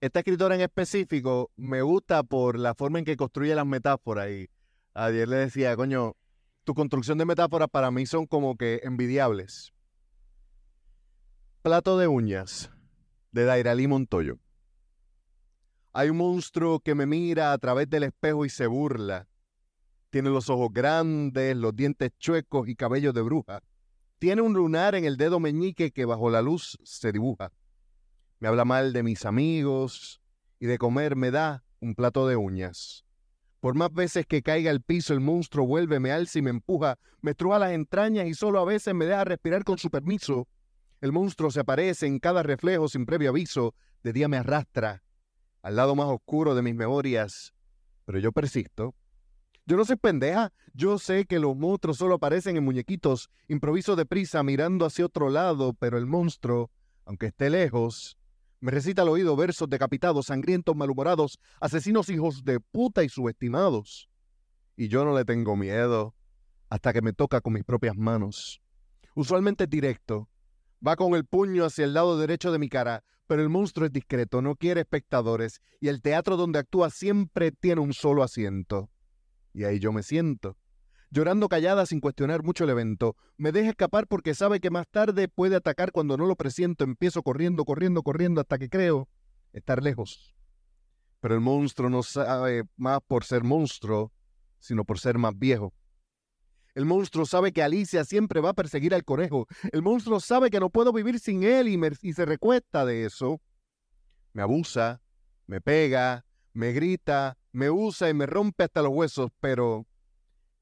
esta 0.01 0.22
escritora 0.22 0.55
en 0.55 0.62
específico 0.62 1.51
me 1.58 1.84
gusta 1.84 2.24
por 2.24 2.58
la 2.58 2.74
forma 2.74 2.98
en 2.98 3.05
que 3.05 3.17
construye 3.17 3.53
las 3.53 3.67
metáforas. 3.67 4.32
Y 4.32 4.50
ayer 4.96 5.27
le 5.27 5.36
decía, 5.36 5.75
coño, 5.75 6.15
tu 6.63 6.74
construcción 6.74 7.20
de 7.20 7.25
metáforas 7.25 7.70
para 7.70 7.91
mí 7.91 8.08
son 8.08 8.25
como 8.25 8.58
que 8.58 8.82
envidiables. 8.84 9.75
Plato 11.62 12.00
de 12.00 12.08
uñas, 12.08 12.72
de 13.32 13.46
Dairali 13.46 13.86
Montoyo. 13.88 14.39
Hay 15.98 16.10
un 16.10 16.18
monstruo 16.18 16.82
que 16.82 16.94
me 16.94 17.06
mira 17.06 17.54
a 17.54 17.58
través 17.58 17.90
del 17.90 18.04
espejo 18.04 18.44
y 18.44 18.50
se 18.50 18.68
burla. 18.68 19.30
Tiene 20.10 20.30
los 20.30 20.50
ojos 20.50 20.68
grandes, 20.74 21.56
los 21.56 21.74
dientes 21.74 22.12
chuecos 22.20 22.68
y 22.68 22.75
cabello 22.75 23.14
de 23.14 23.22
bruja. 23.22 23.62
Tiene 24.20 24.42
un 24.42 24.52
lunar 24.52 24.96
en 24.96 25.06
el 25.06 25.16
dedo 25.16 25.40
meñique 25.40 25.92
que 25.92 26.04
bajo 26.04 26.30
la 26.30 26.42
luz 26.42 26.78
se 26.84 27.14
dibuja. 27.14 27.54
Me 28.40 28.50
habla 28.50 28.66
mal 28.66 28.92
de 28.92 29.04
mis 29.04 29.24
amigos 29.24 30.20
y 30.60 30.66
de 30.66 30.78
comer 30.78 31.16
me 31.16 31.32
da 31.32 31.64
un 31.80 31.96
plato 31.96 32.28
de 32.28 32.36
uñas. 32.36 33.06
Por 33.62 33.75
más 33.75 33.94
veces 33.94 34.25
que 34.25 34.42
caiga 34.42 34.72
al 34.72 34.81
piso, 34.81 35.14
el 35.14 35.22
monstruo 35.22 35.66
vuelve, 35.66 36.01
me 36.01 36.12
alza 36.12 36.40
y 36.40 36.42
me 36.42 36.50
empuja, 36.50 37.00
me 37.22 37.31
estruja 37.31 37.58
las 37.58 37.72
entrañas 37.72 38.27
y 38.27 38.34
solo 38.34 38.60
a 38.60 38.66
veces 38.66 38.94
me 38.94 39.05
deja 39.05 39.24
respirar 39.24 39.64
con 39.64 39.77
su 39.77 39.90
permiso. 39.90 40.50
El 41.00 41.14
monstruo 41.14 41.51
se 41.51 41.62
aparece 41.62 42.05
en 42.05 42.20
cada 42.20 42.44
reflejo 42.44 42.90
sin 42.90 43.05
previo 43.05 43.29
aviso, 43.29 43.74
de 44.03 44.12
día 44.12 44.27
me 44.27 44.36
arrastra, 44.36 45.04
al 45.66 45.78
lado 45.78 45.96
más 45.96 46.06
oscuro 46.06 46.54
de 46.54 46.62
mis 46.62 46.75
memorias, 46.75 47.51
pero 48.06 48.20
yo 48.20 48.32
persisto. 48.32 48.94
Yo 49.66 49.75
no 49.75 49.84
soy 49.84 49.96
pendeja, 49.96 50.54
yo 50.75 51.00
sé 51.00 51.25
que 51.25 51.40
los 51.40 51.58
monstruos 51.58 51.98
solo 51.98 52.14
aparecen 52.14 52.56
en 52.56 52.64
muñequitos, 52.64 53.32
improviso 53.48 53.96
deprisa 53.96 54.44
mirando 54.44 54.86
hacia 54.86 55.08
otro 55.08 55.32
lado, 55.32 55.74
pero 55.74 55.98
el 55.98 56.06
monstruo, 56.06 56.70
aunque 57.04 57.25
esté 57.25 57.50
lejos, 57.50 58.16
me 58.60 58.70
recita 58.70 59.01
al 59.01 59.10
oído 59.10 59.36
versos 59.36 59.68
decapitados, 59.68 60.28
sangrientos, 60.28 60.75
malhumorados, 60.75 61.40
asesinos 61.60 62.10
hijos 62.10 62.44
de 62.44 62.60
puta 62.60 63.04
y 63.04 63.10
subestimados. 63.10 64.08
Y 64.78 64.88
yo 64.88 65.04
no 65.04 65.18
le 65.18 65.25
tengo 65.25 65.56
miedo 65.56 66.14
hasta 66.70 66.94
que 66.94 67.01
me 67.01 67.12
toca 67.12 67.42
con 67.42 67.54
mis 67.54 67.64
propias 67.64 67.98
manos. 67.98 68.62
Usualmente 69.16 69.66
directo, 69.66 70.30
va 70.86 70.96
con 70.96 71.16
el 71.16 71.25
puño 71.25 71.66
hacia 71.66 71.86
el 71.86 71.96
lado 71.96 72.20
derecho 72.20 72.51
de 72.51 72.60
mi 72.60 72.70
cara, 72.70 73.04
pero 73.27 73.42
el 73.42 73.50
monstruo 73.50 73.85
es 73.85 73.92
discreto, 73.92 74.42
no 74.42 74.55
quiere 74.55 74.81
espectadores, 74.81 75.61
y 75.79 75.88
el 75.88 76.01
teatro 76.01 76.38
donde 76.38 76.59
actúa 76.59 76.90
siempre 76.90 77.51
tiene 77.51 77.81
un 77.81 77.94
solo 77.94 78.24
asiento. 78.24 78.90
Y 79.53 79.64
ahí 79.64 79.79
yo 79.79 79.92
me 79.92 80.03
siento, 80.03 80.57
llorando 81.09 81.48
callada 81.48 81.85
sin 81.85 82.01
cuestionar 82.01 82.44
mucho 82.44 82.66
el 82.66 82.70
evento. 82.70 83.16
Me 83.38 83.51
deja 83.51 83.70
escapar 83.70 84.07
porque 84.07 84.35
sabe 84.35 84.59
que 84.59 84.70
más 84.70 84.88
tarde 84.88 85.27
puede 85.27 85.55
atacar 85.55 85.92
cuando 85.92 86.18
no 86.18 86.25
lo 86.25 86.35
presiento. 86.35 86.83
Empiezo 86.83 87.24
corriendo, 87.24 87.64
corriendo, 87.66 88.03
corriendo 88.03 88.42
hasta 88.42 88.57
que 88.57 88.70
creo 88.70 89.07
estar 89.53 89.81
lejos. 89.81 90.35
Pero 91.22 91.35
el 91.35 91.42
monstruo 91.42 91.90
no 91.90 92.03
sabe 92.03 92.64
más 92.75 93.00
por 93.07 93.24
ser 93.24 93.44
monstruo, 93.44 94.11
sino 94.59 94.83
por 94.83 95.00
ser 95.00 95.18
más 95.18 95.38
viejo. 95.38 95.74
El 96.75 96.85
monstruo 96.85 97.25
sabe 97.25 97.53
que 97.53 97.64
Alicia 97.64 98.03
siempre 98.03 98.42
va 98.42 98.50
a 98.50 98.53
perseguir 98.53 98.94
al 98.94 99.05
conejo. 99.05 99.48
El 99.72 99.81
monstruo 99.81 100.20
sabe 100.20 100.50
que 100.50 100.59
no 100.59 100.70
puedo 100.70 100.92
vivir 100.92 101.20
sin 101.20 101.44
él 101.44 101.70
y, 101.70 102.14
se 102.14 102.25
recuesta 102.25 102.85
de 102.85 103.05
eso. 103.05 103.42
Me 104.33 104.42
abusa, 104.42 105.01
me 105.48 105.61
pega, 105.61 106.25
me 106.53 106.74
grita, 106.74 107.38
me 107.53 107.70
usa 107.72 108.09
y 108.09 108.14
me 108.14 108.25
rompe 108.25 108.66
hasta 108.66 108.81
los 108.81 108.92
huesos, 108.92 109.31
pero 109.40 109.88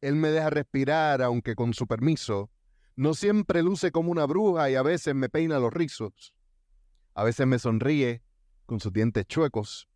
él 0.01 0.15
me 0.15 0.29
deja 0.29 0.51
respirar, 0.51 1.23
aunque 1.23 1.55
con 1.55 1.73
su 1.73 1.87
permiso. 1.87 2.51
No 2.95 3.15
siempre 3.15 3.63
luce 3.63 3.91
como 3.91 4.11
una 4.11 4.27
bruja 4.27 4.69
y 4.69 4.75
a 4.75 4.83
veces 4.83 5.15
me 5.15 5.29
peina 5.29 5.57
los 5.57 5.73
rizos. 5.73 6.35
A 7.15 7.23
veces 7.23 7.47
me 7.47 7.57
sonríe 7.57 8.21
con 8.67 8.79
sus 8.79 8.93
dientes 8.93 9.25
chuecos. 9.25 9.89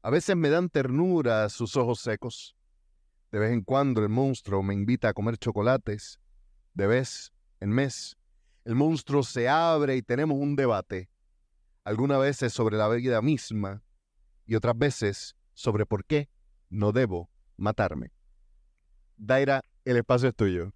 A 0.00 0.10
veces 0.10 0.36
me 0.36 0.48
dan 0.48 0.68
ternura 0.68 1.48
sus 1.48 1.76
ojos 1.76 1.98
secos. 1.98 2.53
De 3.34 3.40
vez 3.40 3.50
en 3.50 3.62
cuando 3.62 4.00
el 4.00 4.08
monstruo 4.08 4.62
me 4.62 4.74
invita 4.74 5.08
a 5.08 5.12
comer 5.12 5.38
chocolates. 5.38 6.20
De 6.72 6.86
vez 6.86 7.32
en 7.58 7.70
mes, 7.70 8.16
el 8.64 8.76
monstruo 8.76 9.24
se 9.24 9.48
abre 9.48 9.96
y 9.96 10.02
tenemos 10.02 10.38
un 10.38 10.54
debate. 10.54 11.10
Algunas 11.82 12.20
veces 12.20 12.52
sobre 12.52 12.76
la 12.76 12.88
vida 12.88 13.20
misma 13.22 13.82
y 14.46 14.54
otras 14.54 14.78
veces 14.78 15.34
sobre 15.52 15.84
por 15.84 16.04
qué 16.04 16.28
no 16.70 16.92
debo 16.92 17.28
matarme. 17.56 18.12
Daira, 19.16 19.62
el 19.84 19.96
espacio 19.96 20.28
es 20.28 20.36
tuyo. 20.36 20.72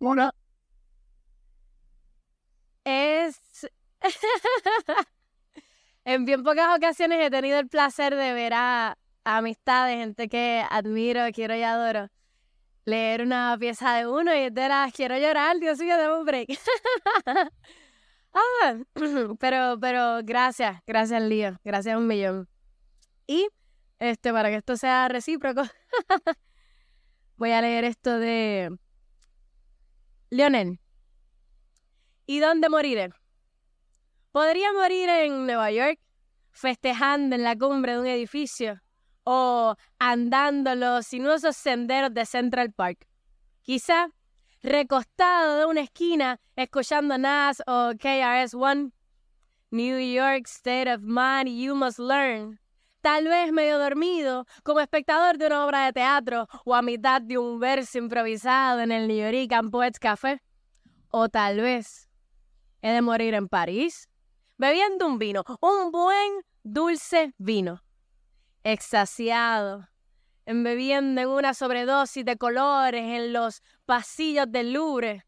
Una. 0.00 0.34
Es 2.84 3.40
en 6.08 6.24
bien 6.24 6.42
pocas 6.42 6.74
ocasiones 6.74 7.18
he 7.20 7.30
tenido 7.30 7.58
el 7.58 7.68
placer 7.68 8.14
de 8.14 8.32
ver 8.32 8.54
a, 8.54 8.96
amistades, 9.24 9.98
gente 9.98 10.26
que 10.30 10.64
admiro, 10.70 11.20
quiero 11.34 11.54
y 11.54 11.62
adoro, 11.62 12.08
leer 12.86 13.20
una 13.20 13.54
pieza 13.60 13.94
de 13.94 14.06
uno 14.06 14.34
y 14.34 14.48
de 14.48 14.68
las 14.68 14.90
quiero 14.94 15.18
llorar, 15.18 15.58
Dios 15.60 15.78
mío, 15.78 15.98
de 15.98 16.10
un 16.10 16.24
break. 16.24 16.58
ah, 18.32 18.78
pero, 19.38 19.78
pero 19.78 20.20
gracias, 20.24 20.80
gracias 20.86 21.22
Lío, 21.22 21.58
gracias 21.62 21.98
un 21.98 22.06
millón. 22.06 22.48
Y 23.26 23.46
este, 23.98 24.32
para 24.32 24.48
que 24.48 24.56
esto 24.56 24.78
sea 24.78 25.08
recíproco, 25.08 25.60
voy 27.36 27.50
a 27.50 27.60
leer 27.60 27.84
esto 27.84 28.18
de 28.18 28.74
Leonel. 30.30 30.80
¿Y 32.24 32.40
dónde 32.40 32.70
moriré? 32.70 33.10
Podría 34.32 34.72
morir 34.72 35.08
en 35.08 35.46
Nueva 35.46 35.70
York, 35.70 35.98
festejando 36.50 37.36
en 37.36 37.44
la 37.44 37.56
cumbre 37.56 37.92
de 37.92 38.00
un 38.00 38.06
edificio 38.06 38.80
o 39.24 39.76
andando 39.98 40.74
los 40.74 41.06
sinuosos 41.06 41.56
senderos 41.56 42.12
de 42.14 42.24
Central 42.26 42.72
Park. 42.72 43.06
Quizá 43.62 44.08
recostado 44.62 45.58
de 45.58 45.66
una 45.66 45.80
esquina 45.82 46.40
escuchando 46.56 47.18
Nas 47.18 47.62
o 47.66 47.92
KRS-One. 47.98 48.92
New 49.70 49.98
York 49.98 50.46
State 50.46 50.90
of 50.90 51.02
Mind, 51.02 51.48
you 51.48 51.74
must 51.74 51.98
learn. 51.98 52.58
tal 53.02 53.24
vez 53.24 53.52
medio 53.52 53.78
dormido, 53.78 54.46
como 54.62 54.80
espectador 54.80 55.38
de 55.38 55.46
una 55.46 55.64
obra 55.64 55.86
de 55.86 55.92
teatro 55.92 56.48
o 56.64 56.74
a 56.74 56.82
mitad 56.82 57.22
de 57.22 57.38
un 57.38 57.58
verso 57.58 57.98
improvisado 57.98 58.80
en 58.80 58.92
el 58.92 59.08
New 59.08 59.16
York 59.16 59.70
Poets 59.70 59.98
Café. 59.98 60.42
O 61.10 61.28
tal 61.28 61.60
vez 61.60 62.08
he 62.82 62.90
de 62.90 63.02
morir 63.02 63.34
en 63.34 63.48
París, 63.48 64.07
bebiendo 64.58 65.06
un 65.06 65.18
vino, 65.18 65.44
un 65.60 65.90
buen 65.92 66.42
dulce 66.64 67.32
vino, 67.38 67.84
extasiado, 68.64 69.88
embebiendo 70.44 71.20
en 71.20 71.28
una 71.28 71.54
sobredosis 71.54 72.24
de 72.24 72.36
colores 72.36 73.02
en 73.02 73.32
los 73.32 73.62
pasillos 73.86 74.46
del 74.50 74.72
Louvre. 74.72 75.24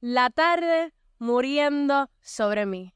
La 0.00 0.28
tarde 0.30 0.92
muriendo 1.18 2.10
sobre 2.20 2.66
mí 2.66 2.94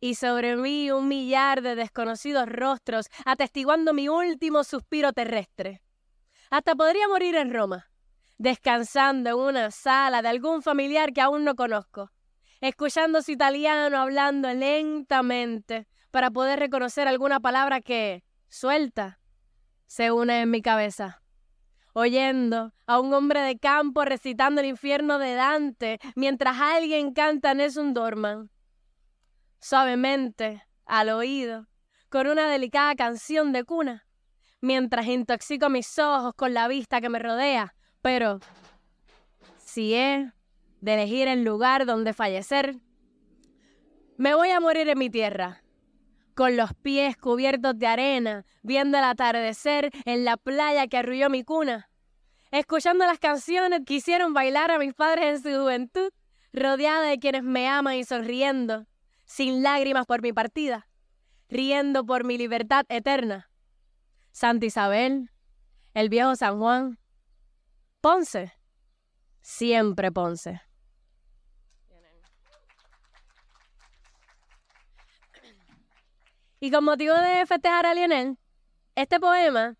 y 0.00 0.14
sobre 0.14 0.54
mí 0.56 0.90
un 0.90 1.08
millar 1.08 1.62
de 1.62 1.74
desconocidos 1.74 2.46
rostros 2.46 3.06
atestiguando 3.24 3.94
mi 3.94 4.08
último 4.08 4.64
suspiro 4.64 5.12
terrestre. 5.12 5.82
Hasta 6.50 6.76
podría 6.76 7.08
morir 7.08 7.36
en 7.36 7.52
Roma, 7.52 7.90
descansando 8.36 9.30
en 9.30 9.36
una 9.36 9.70
sala 9.70 10.20
de 10.20 10.28
algún 10.28 10.62
familiar 10.62 11.12
que 11.12 11.22
aún 11.22 11.44
no 11.44 11.56
conozco, 11.56 12.10
escuchando 12.60 13.22
su 13.22 13.32
italiano 13.32 13.98
hablando 13.98 14.52
lentamente 14.52 15.86
para 16.10 16.30
poder 16.30 16.58
reconocer 16.58 17.08
alguna 17.08 17.40
palabra 17.40 17.80
que, 17.80 18.24
suelta, 18.48 19.20
se 19.86 20.12
une 20.12 20.42
en 20.42 20.50
mi 20.50 20.62
cabeza. 20.62 21.22
Oyendo 21.94 22.72
a 22.86 23.00
un 23.00 23.12
hombre 23.12 23.40
de 23.40 23.58
campo 23.58 24.04
recitando 24.04 24.60
el 24.60 24.68
infierno 24.68 25.18
de 25.18 25.34
Dante 25.34 25.98
mientras 26.14 26.60
alguien 26.60 27.12
canta 27.12 27.54
Nessun 27.54 27.94
Dorman 27.94 28.50
suavemente, 29.60 30.64
al 30.86 31.10
oído, 31.10 31.66
con 32.08 32.26
una 32.26 32.48
delicada 32.48 32.94
canción 32.94 33.52
de 33.52 33.64
cuna, 33.64 34.06
mientras 34.60 35.06
intoxico 35.06 35.68
mis 35.68 35.98
ojos 35.98 36.34
con 36.34 36.54
la 36.54 36.68
vista 36.68 37.00
que 37.00 37.08
me 37.08 37.18
rodea. 37.18 37.74
Pero, 38.02 38.40
si 39.58 39.94
he 39.94 40.32
de 40.80 40.94
elegir 40.94 41.28
el 41.28 41.44
lugar 41.44 41.86
donde 41.86 42.12
fallecer, 42.12 42.76
me 44.16 44.34
voy 44.34 44.50
a 44.50 44.60
morir 44.60 44.88
en 44.88 44.98
mi 44.98 45.10
tierra, 45.10 45.62
con 46.34 46.56
los 46.56 46.74
pies 46.74 47.16
cubiertos 47.16 47.78
de 47.78 47.86
arena, 47.86 48.44
viendo 48.62 48.98
el 48.98 49.04
atardecer 49.04 49.90
en 50.04 50.24
la 50.24 50.36
playa 50.36 50.86
que 50.86 50.98
arrulló 50.98 51.30
mi 51.30 51.44
cuna, 51.44 51.88
escuchando 52.50 53.06
las 53.06 53.18
canciones 53.18 53.80
que 53.86 53.94
hicieron 53.94 54.34
bailar 54.34 54.70
a 54.70 54.78
mis 54.78 54.94
padres 54.94 55.36
en 55.36 55.42
su 55.42 55.60
juventud, 55.60 56.10
rodeada 56.52 57.02
de 57.02 57.18
quienes 57.18 57.42
me 57.42 57.68
aman 57.68 57.94
y 57.94 58.04
sonriendo, 58.04 58.86
sin 59.24 59.62
lágrimas 59.62 60.06
por 60.06 60.22
mi 60.22 60.32
partida, 60.32 60.88
riendo 61.48 62.04
por 62.04 62.24
mi 62.24 62.38
libertad 62.38 62.84
eterna. 62.88 63.50
Santa 64.32 64.66
Isabel, 64.66 65.30
el 65.94 66.08
viejo 66.08 66.36
San 66.36 66.58
Juan, 66.58 66.98
Ponce, 68.00 68.52
siempre 69.40 70.12
Ponce. 70.12 70.67
Y 76.60 76.70
con 76.70 76.84
motivo 76.84 77.14
de 77.14 77.46
festejar 77.46 77.86
a 77.86 77.94
Lionel, 77.94 78.36
este 78.96 79.20
poema, 79.20 79.76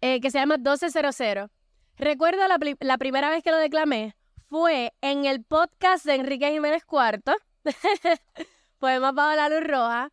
eh, 0.00 0.20
que 0.20 0.30
se 0.30 0.38
llama 0.38 0.56
1200, 0.56 1.50
recuerdo 1.96 2.48
la, 2.48 2.58
la, 2.80 2.98
primera 2.98 3.28
vez 3.28 3.42
que 3.42 3.50
lo 3.50 3.58
declamé, 3.58 4.16
fue 4.48 4.94
en 5.02 5.26
el 5.26 5.44
podcast 5.44 6.06
de 6.06 6.14
Enrique 6.14 6.50
Jiménez 6.50 6.84
Cuarto, 6.84 7.34
Poema 8.78 9.12
bajo 9.12 9.36
la 9.36 9.48
luz 9.50 9.64
roja. 9.64 10.10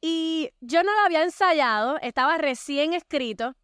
Y 0.00 0.50
yo 0.60 0.82
no 0.82 0.92
lo 0.92 1.00
había 1.06 1.22
ensayado, 1.22 1.98
estaba 2.02 2.36
recién 2.36 2.92
escrito. 2.92 3.54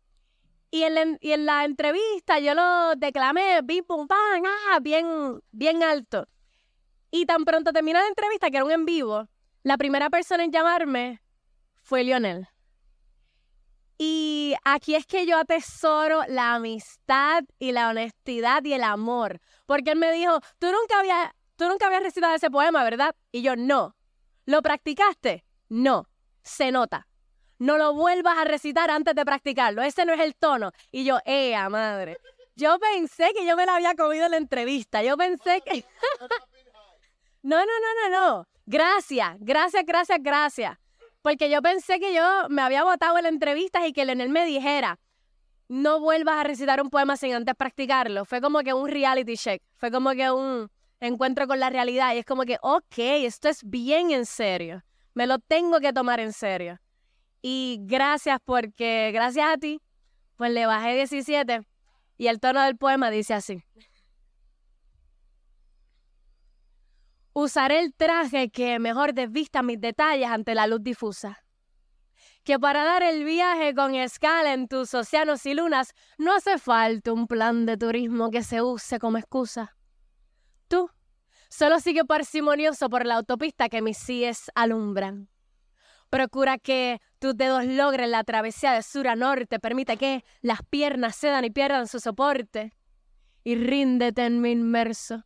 Y 0.71 0.85
en, 0.85 1.47
la, 1.47 1.65
entrevista 1.65 2.39
yo 2.39 2.55
lo 2.55 2.95
declamé, 2.97 3.61
bim, 3.63 3.85
pum, 3.85 4.07
pam, 4.07 4.43
ah, 4.73 4.79
bien, 4.81 5.43
bien 5.51 5.83
alto. 5.83 6.27
Y 7.11 7.27
tan 7.27 7.45
pronto 7.45 7.73
terminó 7.73 7.99
la 7.99 8.07
entrevista, 8.07 8.51
que 8.51 8.57
era 8.57 8.65
un 8.65 8.71
en 8.71 8.87
vivo, 8.87 9.29
la 9.63 9.77
primera 9.77 10.09
persona 10.09 10.43
en 10.45 10.53
llamarme 10.53 11.21
fue 11.91 12.05
Lionel. 12.05 12.47
Y 13.99 14.55
aquí 14.65 14.95
es 14.95 15.07
que 15.07 15.27
yo 15.27 15.37
atesoro 15.37 16.23
la 16.29 16.55
amistad 16.55 17.43
y 17.59 17.73
la 17.73 17.89
honestidad 17.89 18.63
y 18.63 18.75
el 18.75 18.85
amor. 18.85 19.41
Porque 19.67 19.91
él 19.91 19.99
me 19.99 20.13
dijo, 20.13 20.39
tú 20.61 20.69
nunca 20.71 21.01
habías 21.01 21.33
tú 21.57 21.67
nunca 21.67 21.87
habías 21.87 22.05
recitado 22.05 22.33
ese 22.33 22.49
poema, 22.49 22.85
¿verdad? 22.85 23.17
Y 23.33 23.43
yo, 23.43 23.57
no. 23.57 23.97
¿Lo 24.47 24.63
practicaste? 24.63 25.45
No. 25.69 26.07
Se 26.45 26.71
nota. 26.71 27.09
No 27.59 27.77
lo 27.77 27.93
vuelvas 27.93 28.39
a 28.39 28.45
recitar 28.45 28.89
antes 28.89 29.17
de 29.17 29.25
practicarlo. 29.25 29.83
Ese 29.83 30.05
no 30.05 30.13
es 30.13 30.21
el 30.21 30.37
tono. 30.37 30.71
Y 30.93 31.05
yo, 31.05 31.19
¡ea, 31.25 31.69
madre! 31.69 32.19
Yo 32.55 32.79
pensé 32.79 33.33
que 33.35 33.45
yo 33.45 33.57
me 33.57 33.67
la 33.67 33.75
había 33.75 33.97
comido 33.97 34.27
en 34.27 34.31
la 34.31 34.37
entrevista. 34.37 35.03
Yo 35.03 35.17
pensé 35.17 35.61
que... 35.63 35.85
no, 37.43 37.59
no, 37.59 37.65
no, 37.67 38.11
no, 38.11 38.21
no. 38.21 38.49
Gracias, 38.65 39.37
gracias, 39.41 39.85
gracias, 39.85 40.19
gracias. 40.23 40.79
Porque 41.23 41.51
yo 41.51 41.61
pensé 41.63 42.01
que 42.01 42.15
yo 42.15 42.49
me 42.49 42.63
había 42.63 42.85
votado 42.85 43.17
en 43.19 43.25
la 43.25 43.29
entrevista 43.29 43.87
y 43.87 43.93
que 43.93 44.05
Lenel 44.05 44.31
me 44.31 44.47
dijera, 44.47 44.99
no 45.69 46.01
vuelvas 46.01 46.37
a 46.37 46.45
recitar 46.45 46.81
un 46.83 46.91
poema 46.91 47.17
sin 47.17 47.35
antes 47.35 47.55
practicarlo. 47.55 48.25
Fue 48.25 48.41
como 48.41 48.61
que 48.61 48.75
un 48.75 48.89
reality 48.89 49.37
check. 49.37 49.63
Fue 49.77 49.91
como 49.91 50.11
que 50.13 50.31
un 50.31 50.71
encuentro 51.01 51.47
con 51.47 51.59
la 51.61 51.71
realidad 51.71 52.15
y 52.15 52.19
es 52.19 52.25
como 52.25 52.43
que, 52.43 52.59
ok, 52.63 52.99
esto 52.99 53.49
es 53.49 53.63
bien 53.65 54.11
en 54.11 54.27
serio, 54.27 54.83
me 55.15 55.27
lo 55.27 55.39
tengo 55.39 55.81
que 55.81 55.93
tomar 55.93 56.21
en 56.21 56.33
serio. 56.33 56.79
Y 57.43 57.79
gracias 57.83 58.39
porque, 58.45 59.11
gracias 59.13 59.49
a 59.49 59.57
ti, 59.57 59.81
pues 60.37 60.53
le 60.53 60.67
bajé 60.67 60.95
17 60.95 61.63
y 62.19 62.27
el 62.27 62.39
tono 62.39 62.63
del 62.63 62.77
poema 62.77 63.11
dice 63.11 63.35
así. 63.35 63.63
Usaré 67.43 67.81
el 67.81 67.95
traje 67.95 68.51
que 68.51 68.79
mejor 68.79 69.15
desvista 69.15 69.63
mis 69.63 69.81
detalles 69.81 70.29
ante 70.29 70.55
la 70.55 70.67
luz 70.67 70.83
difusa. 70.83 71.43
Que 72.45 72.59
para 72.59 72.85
dar 72.85 73.03
el 73.03 73.25
viaje 73.25 73.75
con 73.75 73.95
escala 73.95 74.53
en 74.53 74.69
tus 74.69 74.93
océanos 74.93 75.47
y 75.47 75.55
lunas 75.55 75.95
no 76.19 76.35
hace 76.35 76.59
falta 76.59 77.15
un 77.15 77.27
plan 77.27 77.65
de 77.65 77.79
turismo 77.79 78.31
que 78.31 78.43
se 78.43 78.61
use 78.61 78.99
como 78.99 79.17
excusa. 79.17 79.75
Tú 80.69 80.91
solo 81.49 81.81
sigue 81.81 82.05
parsimonioso 82.05 82.91
por 82.91 83.07
la 83.07 83.15
autopista 83.15 83.71
que 83.71 83.81
mis 83.81 83.97
síes 83.97 84.51
alumbran. 84.55 85.31
Procura 86.11 86.59
que 86.59 87.01
tus 87.21 87.35
dedos 87.35 87.65
logren 87.65 88.11
la 88.11 88.23
travesía 88.23 88.73
de 88.73 88.83
sur 88.83 89.09
a 89.09 89.17
norte, 89.17 89.59
permite 89.59 89.97
que 89.97 90.27
las 90.43 90.61
piernas 90.69 91.17
cedan 91.17 91.47
y 91.47 91.51
pierdan 91.51 91.89
su 91.89 92.01
soporte. 92.01 92.75
Y 93.45 93.55
ríndete 93.55 94.27
en 94.27 94.43
mi 94.43 94.51
inmerso. 94.51 95.25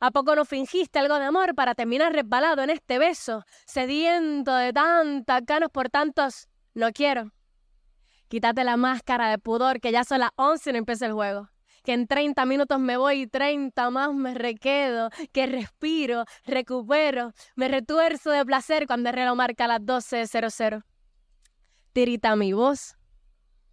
¿A 0.00 0.10
poco 0.10 0.36
no 0.36 0.44
fingiste 0.44 0.98
algo 0.98 1.18
de 1.18 1.24
amor 1.24 1.54
para 1.54 1.74
terminar 1.74 2.12
resbalado 2.12 2.62
en 2.62 2.70
este 2.70 2.98
beso, 2.98 3.44
sediento 3.66 4.54
de 4.54 4.72
tantas 4.72 5.44
ganas 5.44 5.70
por 5.70 5.88
tantos? 5.88 6.48
Lo 6.74 6.92
quiero. 6.92 7.32
Quítate 8.28 8.64
la 8.64 8.76
máscara 8.76 9.30
de 9.30 9.38
pudor 9.38 9.80
que 9.80 9.92
ya 9.92 10.04
son 10.04 10.20
las 10.20 10.30
once 10.36 10.70
y 10.70 10.72
no 10.72 10.78
empieza 10.78 11.06
el 11.06 11.12
juego 11.12 11.48
que 11.86 11.92
en 11.92 12.08
30 12.08 12.44
minutos 12.46 12.80
me 12.80 12.96
voy 12.96 13.22
y 13.22 13.26
30 13.28 13.90
más 13.90 14.12
me 14.12 14.34
requedo, 14.34 15.08
que 15.32 15.46
respiro, 15.46 16.24
recupero, 16.44 17.32
me 17.54 17.68
retuerzo 17.68 18.30
de 18.30 18.44
placer 18.44 18.88
cuando 18.88 19.08
el 19.08 19.14
reloj 19.14 19.36
marca 19.36 19.68
las 19.68 19.80
12.00. 19.80 20.82
Tirita 21.92 22.34
mi 22.34 22.52
voz, 22.52 22.96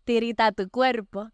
tirita 0.04 0.52
tu 0.52 0.70
cuerpo, 0.70 1.32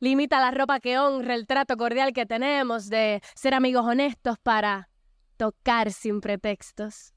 limita 0.00 0.40
la 0.40 0.50
ropa 0.50 0.80
que 0.80 0.98
honra 0.98 1.34
el 1.34 1.46
trato 1.46 1.76
cordial 1.76 2.12
que 2.12 2.26
tenemos 2.26 2.88
de 2.88 3.22
ser 3.34 3.54
amigos 3.54 3.84
honestos 3.84 4.38
para 4.42 4.88
tocar 5.36 5.92
sin 5.92 6.20
pretextos, 6.20 7.14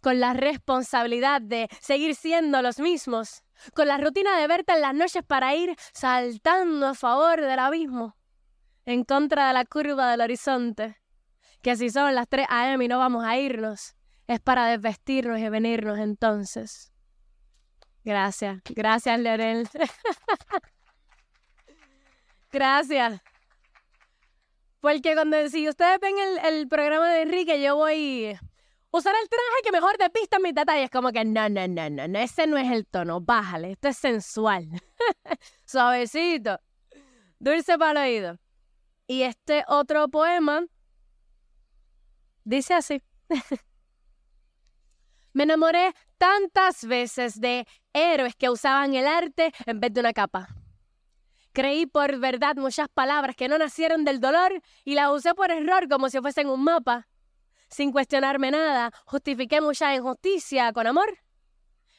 con 0.00 0.20
la 0.20 0.32
responsabilidad 0.32 1.40
de 1.40 1.68
seguir 1.80 2.14
siendo 2.14 2.62
los 2.62 2.78
mismos 2.78 3.42
con 3.74 3.88
la 3.88 3.98
rutina 3.98 4.38
de 4.38 4.46
verte 4.46 4.72
en 4.72 4.80
las 4.80 4.94
noches 4.94 5.22
para 5.24 5.54
ir 5.54 5.74
saltando 5.92 6.88
a 6.88 6.94
favor 6.94 7.40
del 7.40 7.58
abismo, 7.58 8.16
en 8.84 9.04
contra 9.04 9.48
de 9.48 9.54
la 9.54 9.64
curva 9.64 10.10
del 10.10 10.20
horizonte, 10.20 10.96
que 11.62 11.76
si 11.76 11.90
son 11.90 12.14
las 12.14 12.28
3 12.28 12.46
a.m. 12.48 12.84
y 12.84 12.88
no 12.88 12.98
vamos 12.98 13.24
a 13.24 13.38
irnos, 13.38 13.94
es 14.26 14.40
para 14.40 14.66
desvestirnos 14.66 15.38
y 15.38 15.48
venirnos 15.48 15.98
entonces. 15.98 16.92
Gracias, 18.04 18.60
gracias, 18.64 19.20
Leonel. 19.20 19.68
gracias. 22.52 23.20
Porque 24.80 25.14
cuando 25.14 25.48
si 25.48 25.68
ustedes 25.68 25.98
ven 26.00 26.16
el, 26.44 26.68
programa 26.68 27.08
de 27.08 27.22
Enrique, 27.22 27.62
yo 27.62 27.76
voy 27.76 28.36
usar 28.90 29.14
el 29.22 29.28
traje 29.28 29.62
que 29.64 29.72
mejor 29.72 29.96
te 29.96 30.10
pista 30.10 30.38
mis 30.38 30.54
detalles. 30.54 30.90
Como 30.90 31.12
que 31.12 31.24
no, 31.24 31.48
no, 31.48 31.66
no, 31.68 31.88
no, 31.88 32.08
no, 32.08 32.18
ese 32.18 32.46
no 32.46 32.58
es 32.58 32.70
el 32.70 32.86
tono. 32.86 33.20
Bájale, 33.20 33.72
esto 33.72 33.88
es 33.88 33.96
sensual. 33.96 34.68
Suavecito. 35.64 36.58
Dulce 37.38 37.78
para 37.78 38.06
el 38.06 38.10
oído. 38.10 38.38
Y 39.06 39.22
este 39.22 39.64
otro 39.68 40.08
poema 40.08 40.64
dice 42.44 42.74
así. 42.74 43.02
Me 45.32 45.44
enamoré 45.44 45.94
tantas 46.18 46.84
veces 46.84 47.40
de 47.40 47.66
héroes 47.92 48.34
que 48.36 48.50
usaban 48.50 48.94
el 48.94 49.06
arte 49.06 49.52
en 49.64 49.80
vez 49.80 49.92
de 49.92 50.00
una 50.00 50.12
capa. 50.12 50.48
Creí 51.52 51.84
por 51.84 52.18
verdad 52.18 52.56
muchas 52.56 52.88
palabras 52.88 53.36
que 53.36 53.46
no 53.46 53.58
nacieron 53.58 54.04
del 54.04 54.20
dolor 54.20 54.62
y 54.84 54.94
las 54.94 55.10
usé 55.10 55.34
por 55.34 55.50
error 55.50 55.86
como 55.86 56.08
si 56.08 56.18
fuesen 56.20 56.48
un 56.48 56.64
mapa. 56.64 57.08
Sin 57.68 57.92
cuestionarme 57.92 58.50
nada, 58.50 58.90
justifiqué 59.04 59.60
mucha 59.60 59.94
injusticia 59.94 60.72
con 60.72 60.86
amor. 60.86 61.18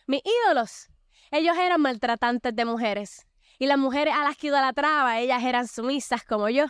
Mis 0.07 0.21
ídolos, 0.47 0.89
ellos 1.29 1.55
eran 1.55 1.81
maltratantes 1.81 2.55
de 2.55 2.65
mujeres. 2.65 3.27
Y 3.59 3.67
las 3.67 3.77
mujeres 3.77 4.15
a 4.15 4.23
las 4.23 4.37
que 4.37 4.47
idolatraba, 4.47 5.19
ellas 5.19 5.43
eran 5.43 5.67
sumisas 5.67 6.23
como 6.23 6.49
yo. 6.49 6.65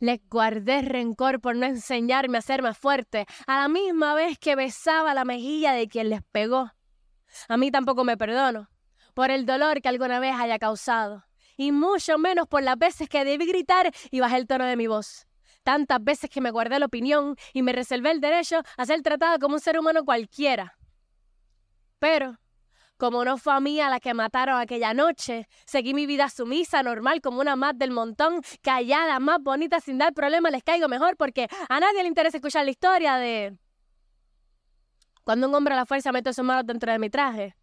Les 0.00 0.20
guardé 0.28 0.82
rencor 0.82 1.40
por 1.40 1.54
no 1.54 1.66
enseñarme 1.66 2.38
a 2.38 2.42
ser 2.42 2.62
más 2.62 2.76
fuerte, 2.76 3.26
a 3.46 3.60
la 3.60 3.68
misma 3.68 4.14
vez 4.14 4.38
que 4.38 4.56
besaba 4.56 5.14
la 5.14 5.24
mejilla 5.24 5.72
de 5.72 5.88
quien 5.88 6.10
les 6.10 6.22
pegó. 6.32 6.72
A 7.48 7.56
mí 7.56 7.70
tampoco 7.70 8.02
me 8.04 8.16
perdono 8.16 8.68
por 9.14 9.30
el 9.30 9.46
dolor 9.46 9.80
que 9.82 9.88
alguna 9.88 10.20
vez 10.20 10.34
haya 10.36 10.58
causado 10.58 11.27
y 11.58 11.72
mucho 11.72 12.16
menos 12.16 12.46
por 12.46 12.62
las 12.62 12.78
veces 12.78 13.08
que 13.10 13.24
debí 13.24 13.44
gritar 13.44 13.92
y 14.10 14.20
bajé 14.20 14.36
el 14.36 14.46
tono 14.46 14.64
de 14.64 14.76
mi 14.76 14.86
voz. 14.86 15.26
Tantas 15.64 16.02
veces 16.02 16.30
que 16.30 16.40
me 16.40 16.52
guardé 16.52 16.78
la 16.78 16.86
opinión 16.86 17.36
y 17.52 17.62
me 17.62 17.72
reservé 17.72 18.12
el 18.12 18.20
derecho 18.20 18.62
a 18.76 18.86
ser 18.86 19.02
tratada 19.02 19.38
como 19.38 19.56
un 19.56 19.60
ser 19.60 19.78
humano 19.78 20.04
cualquiera. 20.04 20.78
Pero, 21.98 22.38
como 22.96 23.24
no 23.24 23.38
fue 23.38 23.52
a 23.54 23.60
mí 23.60 23.80
a 23.80 23.90
la 23.90 23.98
que 23.98 24.14
mataron 24.14 24.60
aquella 24.60 24.94
noche, 24.94 25.48
seguí 25.66 25.94
mi 25.94 26.06
vida 26.06 26.28
sumisa, 26.28 26.82
normal, 26.84 27.20
como 27.20 27.40
una 27.40 27.56
más 27.56 27.76
del 27.76 27.90
montón, 27.90 28.40
callada, 28.62 29.18
más 29.18 29.40
bonita, 29.42 29.80
sin 29.80 29.98
dar 29.98 30.14
problema, 30.14 30.50
les 30.50 30.62
caigo 30.62 30.88
mejor 30.88 31.16
porque 31.16 31.48
a 31.68 31.80
nadie 31.80 32.02
le 32.02 32.08
interesa 32.08 32.36
escuchar 32.36 32.64
la 32.64 32.70
historia 32.70 33.16
de... 33.16 33.58
Cuando 35.24 35.48
un 35.48 35.54
hombre 35.56 35.74
a 35.74 35.76
la 35.76 35.86
fuerza 35.86 36.12
mete 36.12 36.32
sus 36.32 36.44
manos 36.44 36.64
dentro 36.64 36.90
de 36.90 36.98
mi 37.00 37.10
traje. 37.10 37.54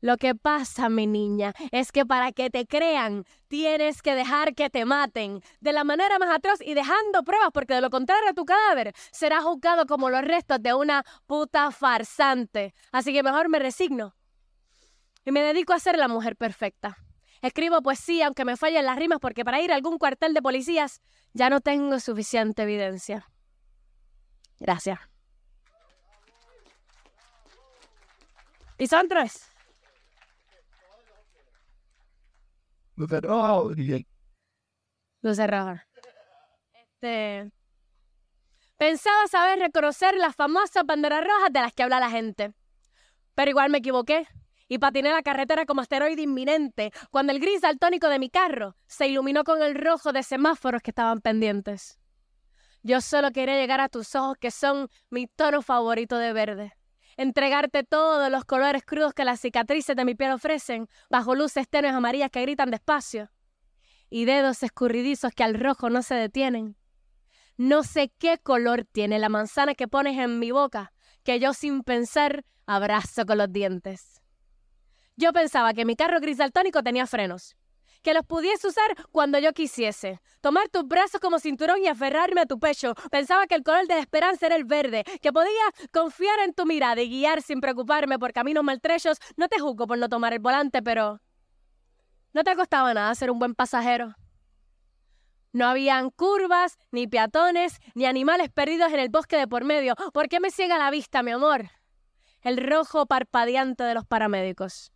Lo 0.00 0.16
que 0.16 0.34
pasa, 0.34 0.88
mi 0.88 1.06
niña, 1.06 1.54
es 1.72 1.90
que 1.90 2.04
para 2.04 2.32
que 2.32 2.50
te 2.50 2.66
crean, 2.66 3.24
tienes 3.48 4.02
que 4.02 4.14
dejar 4.14 4.54
que 4.54 4.68
te 4.68 4.84
maten 4.84 5.40
de 5.60 5.72
la 5.72 5.84
manera 5.84 6.18
más 6.18 6.30
atroz 6.30 6.60
y 6.60 6.74
dejando 6.74 7.22
pruebas, 7.22 7.50
porque 7.54 7.74
de 7.74 7.80
lo 7.80 7.90
contrario 7.90 8.34
tu 8.34 8.44
cadáver 8.44 8.92
será 9.12 9.40
juzgado 9.40 9.86
como 9.86 10.10
los 10.10 10.22
restos 10.22 10.58
de 10.60 10.74
una 10.74 11.04
puta 11.26 11.70
farsante. 11.70 12.74
Así 12.92 13.12
que 13.12 13.22
mejor 13.22 13.48
me 13.48 13.58
resigno 13.58 14.14
y 15.24 15.32
me 15.32 15.42
dedico 15.42 15.72
a 15.72 15.78
ser 15.78 15.96
la 15.96 16.08
mujer 16.08 16.36
perfecta. 16.36 16.98
Escribo 17.40 17.82
poesía 17.82 18.26
aunque 18.26 18.44
me 18.44 18.56
fallen 18.56 18.86
las 18.86 18.96
rimas 18.96 19.18
porque 19.20 19.44
para 19.44 19.60
ir 19.60 19.72
a 19.72 19.76
algún 19.76 19.98
cuartel 19.98 20.34
de 20.34 20.42
policías 20.42 21.00
ya 21.32 21.50
no 21.50 21.60
tengo 21.60 22.00
suficiente 22.00 22.62
evidencia. 22.62 23.28
Gracias. 24.58 24.98
Y 28.78 28.86
son 28.86 29.08
tres. 29.08 29.53
Luces 32.96 33.22
rojas. 33.22 33.76
Luces 35.22 35.50
rojas. 35.50 35.82
Este. 36.72 37.50
Pensaba 38.76 39.26
saber 39.28 39.58
reconocer 39.58 40.14
las 40.16 40.36
famosas 40.36 40.84
banderas 40.84 41.24
rojas 41.24 41.52
de 41.52 41.60
las 41.60 41.72
que 41.72 41.82
habla 41.82 42.00
la 42.00 42.10
gente. 42.10 42.54
Pero 43.34 43.50
igual 43.50 43.70
me 43.70 43.78
equivoqué 43.78 44.28
y 44.68 44.78
patiné 44.78 45.10
la 45.10 45.22
carretera 45.22 45.66
como 45.66 45.80
asteroide 45.80 46.22
inminente 46.22 46.92
cuando 47.10 47.32
el 47.32 47.40
gris 47.40 47.60
daltónico 47.60 48.08
de 48.08 48.18
mi 48.18 48.30
carro 48.30 48.76
se 48.86 49.08
iluminó 49.08 49.44
con 49.44 49.62
el 49.62 49.74
rojo 49.74 50.12
de 50.12 50.22
semáforos 50.22 50.82
que 50.82 50.90
estaban 50.90 51.20
pendientes. 51.20 51.98
Yo 52.82 53.00
solo 53.00 53.30
quería 53.32 53.56
llegar 53.56 53.80
a 53.80 53.88
tus 53.88 54.14
ojos 54.14 54.36
que 54.38 54.50
son 54.50 54.88
mi 55.10 55.26
tono 55.26 55.62
favorito 55.62 56.16
de 56.18 56.32
verde 56.32 56.76
entregarte 57.16 57.84
todos 57.84 58.30
los 58.30 58.44
colores 58.44 58.84
crudos 58.84 59.14
que 59.14 59.24
las 59.24 59.40
cicatrices 59.40 59.96
de 59.96 60.04
mi 60.04 60.14
piel 60.14 60.32
ofrecen, 60.32 60.88
bajo 61.10 61.34
luces 61.34 61.68
tenues 61.68 61.92
amarillas 61.92 62.30
que 62.30 62.42
gritan 62.42 62.70
despacio, 62.70 63.30
y 64.10 64.24
dedos 64.24 64.62
escurridizos 64.62 65.32
que 65.32 65.44
al 65.44 65.54
rojo 65.54 65.90
no 65.90 66.02
se 66.02 66.14
detienen. 66.14 66.76
No 67.56 67.82
sé 67.82 68.12
qué 68.18 68.38
color 68.38 68.84
tiene 68.84 69.18
la 69.18 69.28
manzana 69.28 69.74
que 69.74 69.88
pones 69.88 70.18
en 70.18 70.38
mi 70.38 70.50
boca, 70.50 70.92
que 71.22 71.38
yo 71.38 71.54
sin 71.54 71.82
pensar 71.82 72.44
abrazo 72.66 73.26
con 73.26 73.38
los 73.38 73.52
dientes. 73.52 74.20
Yo 75.16 75.32
pensaba 75.32 75.74
que 75.74 75.84
mi 75.84 75.94
carro 75.94 76.20
gris 76.20 76.38
daltónico 76.38 76.82
tenía 76.82 77.06
frenos, 77.06 77.56
que 78.04 78.14
los 78.14 78.24
pudiese 78.24 78.68
usar 78.68 78.94
cuando 79.10 79.38
yo 79.40 79.52
quisiese. 79.52 80.20
Tomar 80.40 80.68
tus 80.68 80.86
brazos 80.86 81.20
como 81.20 81.40
cinturón 81.40 81.82
y 81.82 81.88
aferrarme 81.88 82.42
a 82.42 82.46
tu 82.46 82.60
pecho. 82.60 82.94
Pensaba 83.10 83.46
que 83.46 83.56
el 83.56 83.64
color 83.64 83.88
de 83.88 83.94
la 83.94 84.00
esperanza 84.00 84.46
era 84.46 84.56
el 84.56 84.64
verde, 84.64 85.02
que 85.20 85.32
podía 85.32 85.64
confiar 85.90 86.38
en 86.40 86.52
tu 86.52 86.66
mirada 86.66 87.00
y 87.00 87.08
guiar 87.08 87.42
sin 87.42 87.60
preocuparme 87.60 88.18
por 88.18 88.32
caminos 88.32 88.62
maltrechos. 88.62 89.18
No 89.36 89.48
te 89.48 89.58
juzgo 89.58 89.86
por 89.86 89.98
no 89.98 90.08
tomar 90.08 90.34
el 90.34 90.38
volante, 90.38 90.82
pero... 90.82 91.20
No 92.34 92.44
te 92.44 92.54
costaba 92.54 92.92
nada 92.92 93.14
ser 93.14 93.30
un 93.30 93.38
buen 93.38 93.54
pasajero. 93.54 94.14
No 95.52 95.66
habían 95.66 96.10
curvas, 96.10 96.76
ni 96.90 97.06
peatones, 97.06 97.78
ni 97.94 98.06
animales 98.06 98.50
perdidos 98.50 98.92
en 98.92 98.98
el 98.98 99.08
bosque 99.08 99.36
de 99.36 99.48
por 99.48 99.64
medio. 99.64 99.94
¿Por 100.12 100.28
qué 100.28 100.40
me 100.40 100.50
ciega 100.50 100.78
la 100.78 100.90
vista, 100.90 101.22
mi 101.22 101.30
amor? 101.30 101.70
El 102.42 102.58
rojo 102.58 103.06
parpadeante 103.06 103.84
de 103.84 103.94
los 103.94 104.04
paramédicos. 104.04 104.93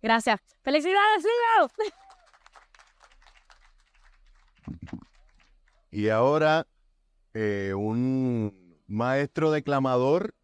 Gracias. 0.00 0.40
¡Felicidades, 0.62 1.24
Leo! 1.24 1.68
Y 5.90 6.08
ahora, 6.10 6.66
eh, 7.34 7.72
un 7.74 8.78
maestro 8.86 9.50
declamador 9.50 10.34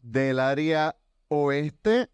del 0.00 0.40
área 0.40 0.96
oeste. 1.28 2.08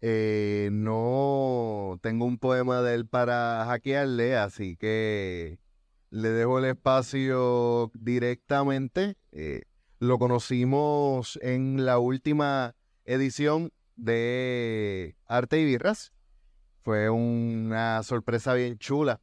Eh, 0.00 0.68
no 0.72 1.98
tengo 2.02 2.24
un 2.24 2.38
poema 2.38 2.82
de 2.82 2.94
él 2.94 3.06
para 3.06 3.64
hackearle, 3.66 4.36
así 4.36 4.76
que 4.76 5.58
le 6.10 6.28
dejo 6.30 6.58
el 6.60 6.66
espacio 6.66 7.90
directamente. 7.94 9.16
Eh, 9.32 9.62
lo 9.98 10.18
conocimos 10.18 11.38
en 11.42 11.84
la 11.84 11.98
última 11.98 12.76
edición 13.04 13.72
de 13.98 15.16
Arte 15.26 15.60
y 15.60 15.64
Birras. 15.66 16.12
Fue 16.82 17.10
una 17.10 18.02
sorpresa 18.02 18.54
bien 18.54 18.78
chula. 18.78 19.20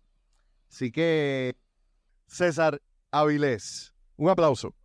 Así 0.69 0.91
que, 0.91 1.57
César 2.27 2.81
Avilés, 3.09 3.93
un 4.17 4.29
aplauso. 4.29 4.75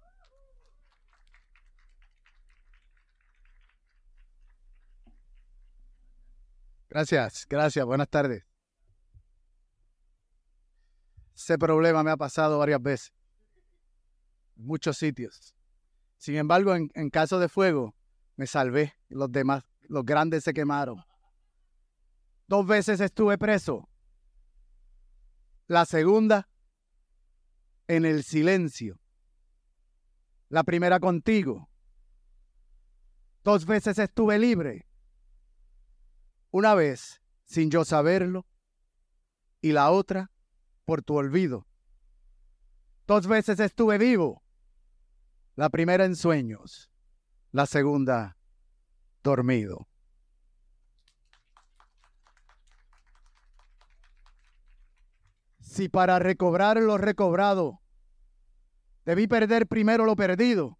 Gracias, 6.89 7.47
gracias, 7.49 7.85
buenas 7.85 8.09
tardes. 8.09 8.45
Ese 11.35 11.57
problema 11.57 12.03
me 12.03 12.11
ha 12.11 12.17
pasado 12.17 12.59
varias 12.59 12.83
veces, 12.83 13.13
en 14.57 14.67
muchos 14.67 14.99
sitios. 14.99 15.55
Sin 16.19 16.37
embargo, 16.37 16.75
en, 16.75 17.11
caso 17.11 17.39
de 17.39 17.49
fuego, 17.49 17.95
me 18.37 18.47
salvé. 18.47 18.95
Los 19.09 19.33
demás, 19.33 19.65
los 19.91 20.05
grandes 20.05 20.45
se 20.45 20.55
quemaron. 20.55 21.05
Dos 22.47 22.65
veces 22.65 23.01
estuve 23.01 23.37
preso. 23.37 23.89
La 25.67 25.85
segunda, 25.85 26.49
en 27.89 28.05
el 28.05 28.23
silencio. 28.23 29.01
La 30.49 30.63
primera 30.63 31.01
contigo. 31.01 31.69
Dos 33.43 33.67
veces 33.67 33.99
estuve 33.99 34.39
libre. 34.39 34.87
Una 36.53 36.75
vez 36.75 37.21
sin 37.45 37.69
yo 37.71 37.85
saberlo 37.85 38.47
y 39.61 39.73
la 39.73 39.91
otra 39.91 40.31
por 40.85 41.03
tu 41.03 41.17
olvido. 41.17 41.67
Dos 43.09 43.27
veces 43.27 43.59
estuve 43.59 43.99
vivo. 43.99 44.45
La 45.57 45.69
primera 45.69 46.05
en 46.05 46.15
sueños, 46.15 46.93
la 47.51 47.67
segunda 47.67 48.40
dormido. 49.23 49.87
Si 55.61 55.89
para 55.89 56.19
recobrar 56.19 56.79
lo 56.79 56.99
recobrado 56.99 57.81
debí 59.05 59.27
perder 59.27 59.67
primero 59.67 60.05
lo 60.05 60.17
perdido, 60.17 60.79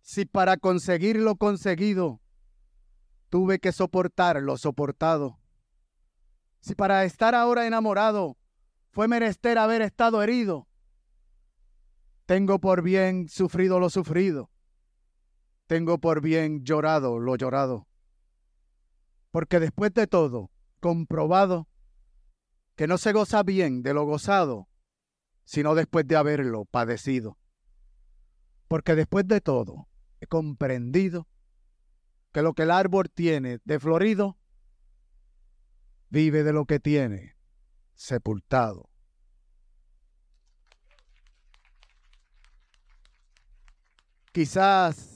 si 0.00 0.24
para 0.24 0.56
conseguir 0.56 1.16
lo 1.16 1.36
conseguido 1.36 2.20
tuve 3.28 3.58
que 3.58 3.72
soportar 3.72 4.42
lo 4.42 4.56
soportado, 4.56 5.38
si 6.60 6.74
para 6.74 7.04
estar 7.04 7.34
ahora 7.34 7.66
enamorado 7.66 8.36
fue 8.90 9.08
menester 9.08 9.58
haber 9.58 9.82
estado 9.82 10.22
herido, 10.22 10.68
tengo 12.26 12.58
por 12.58 12.82
bien 12.82 13.28
sufrido 13.28 13.78
lo 13.78 13.90
sufrido, 13.90 14.50
tengo 15.66 15.98
por 15.98 16.20
bien 16.20 16.64
llorado 16.64 17.18
lo 17.18 17.36
llorado, 17.36 17.86
porque 19.30 19.60
después 19.60 19.92
de 19.94 20.06
todo, 20.06 20.50
comprobado, 20.80 21.68
que 22.76 22.86
no 22.86 22.98
se 22.98 23.12
goza 23.12 23.42
bien 23.42 23.82
de 23.82 23.94
lo 23.94 24.04
gozado, 24.04 24.68
sino 25.44 25.74
después 25.74 26.06
de 26.06 26.16
haberlo 26.16 26.64
padecido. 26.64 27.38
Porque 28.68 28.94
después 28.94 29.26
de 29.26 29.40
todo, 29.40 29.88
he 30.20 30.26
comprendido 30.26 31.26
que 32.32 32.42
lo 32.42 32.54
que 32.54 32.64
el 32.64 32.70
árbol 32.70 33.10
tiene 33.10 33.60
de 33.64 33.80
florido, 33.80 34.36
vive 36.10 36.42
de 36.42 36.52
lo 36.52 36.66
que 36.66 36.80
tiene 36.80 37.36
sepultado. 37.94 38.90
Quizás 44.32 45.15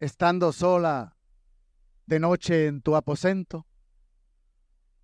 estando 0.00 0.52
sola 0.52 1.16
de 2.06 2.18
noche 2.18 2.66
en 2.66 2.80
tu 2.80 2.96
aposento, 2.96 3.66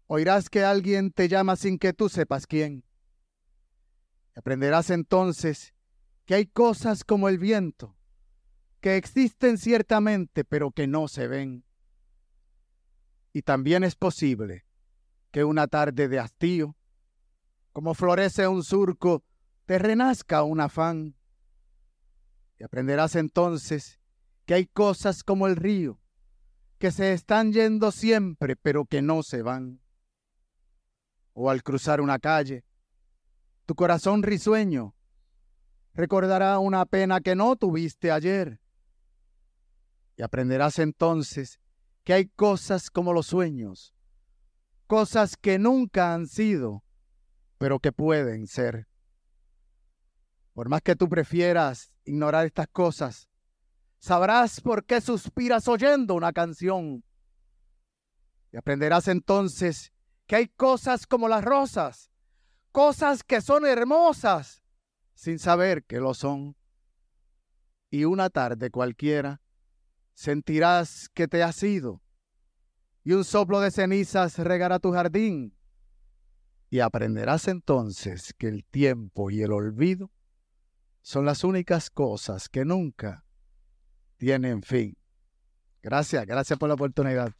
oirás 0.06 0.48
que 0.48 0.64
alguien 0.64 1.12
te 1.12 1.28
llama 1.28 1.56
sin 1.56 1.78
que 1.78 1.92
tú 1.92 2.08
sepas 2.08 2.46
quién. 2.46 2.84
Aprenderás 4.34 4.90
entonces 4.90 5.74
que 6.24 6.34
hay 6.34 6.46
cosas 6.46 7.04
como 7.04 7.28
el 7.28 7.38
viento, 7.38 7.96
que 8.80 8.96
existen 8.96 9.58
ciertamente, 9.58 10.44
pero 10.44 10.70
que 10.70 10.86
no 10.86 11.08
se 11.08 11.28
ven. 11.28 11.64
Y 13.32 13.42
también 13.42 13.84
es 13.84 13.94
posible 13.94 14.66
que 15.30 15.44
una 15.44 15.66
tarde 15.66 16.08
de 16.08 16.18
hastío, 16.18 16.76
como 17.72 17.94
florece 17.94 18.48
un 18.48 18.64
surco, 18.64 19.22
te 19.66 19.78
renazca 19.78 20.42
un 20.42 20.60
afán 20.60 21.16
y 22.58 22.64
aprenderás 22.64 23.14
entonces 23.16 24.00
que 24.46 24.54
hay 24.54 24.66
cosas 24.66 25.22
como 25.24 25.48
el 25.48 25.56
río, 25.56 26.00
que 26.78 26.92
se 26.92 27.12
están 27.12 27.52
yendo 27.52 27.90
siempre, 27.90 28.56
pero 28.56 28.86
que 28.86 29.02
no 29.02 29.22
se 29.22 29.42
van. 29.42 29.80
O 31.34 31.50
al 31.50 31.62
cruzar 31.62 32.00
una 32.00 32.18
calle, 32.18 32.64
tu 33.66 33.74
corazón 33.74 34.22
risueño 34.22 34.94
recordará 35.92 36.58
una 36.60 36.86
pena 36.86 37.20
que 37.20 37.34
no 37.34 37.56
tuviste 37.56 38.12
ayer. 38.12 38.60
Y 40.16 40.22
aprenderás 40.22 40.78
entonces 40.78 41.58
que 42.04 42.12
hay 42.12 42.28
cosas 42.28 42.88
como 42.88 43.12
los 43.12 43.26
sueños, 43.26 43.94
cosas 44.86 45.36
que 45.36 45.58
nunca 45.58 46.14
han 46.14 46.28
sido, 46.28 46.84
pero 47.58 47.80
que 47.80 47.90
pueden 47.90 48.46
ser. 48.46 48.86
Por 50.52 50.68
más 50.68 50.82
que 50.82 50.94
tú 50.94 51.08
prefieras 51.08 51.90
ignorar 52.04 52.46
estas 52.46 52.68
cosas, 52.68 53.28
sabrás 53.98 54.60
por 54.60 54.84
qué 54.84 55.00
suspiras 55.00 55.68
oyendo 55.68 56.14
una 56.14 56.32
canción. 56.32 57.04
Y 58.52 58.56
aprenderás 58.56 59.08
entonces 59.08 59.92
que 60.26 60.36
hay 60.36 60.48
cosas 60.48 61.06
como 61.06 61.28
las 61.28 61.44
rosas, 61.44 62.10
cosas 62.72 63.22
que 63.22 63.40
son 63.40 63.66
hermosas, 63.66 64.62
sin 65.14 65.38
saber 65.38 65.84
que 65.84 66.00
lo 66.00 66.14
son. 66.14 66.56
Y 67.90 68.04
una 68.04 68.30
tarde 68.30 68.70
cualquiera 68.70 69.40
sentirás 70.14 71.08
que 71.10 71.28
te 71.28 71.42
has 71.42 71.62
ido, 71.62 72.02
y 73.04 73.12
un 73.12 73.24
soplo 73.24 73.60
de 73.60 73.70
cenizas 73.70 74.38
regará 74.38 74.78
tu 74.78 74.92
jardín, 74.92 75.56
y 76.70 76.80
aprenderás 76.80 77.48
entonces 77.48 78.34
que 78.34 78.48
el 78.48 78.64
tiempo 78.64 79.30
y 79.30 79.42
el 79.42 79.52
olvido 79.52 80.10
son 81.02 81.24
las 81.24 81.44
únicas 81.44 81.90
cosas 81.90 82.48
que 82.48 82.64
nunca 82.64 83.25
tienen 84.16 84.62
fin. 84.62 84.96
Gracias, 85.82 86.26
gracias 86.26 86.58
por 86.58 86.68
la 86.68 86.74
oportunidad. 86.74 87.32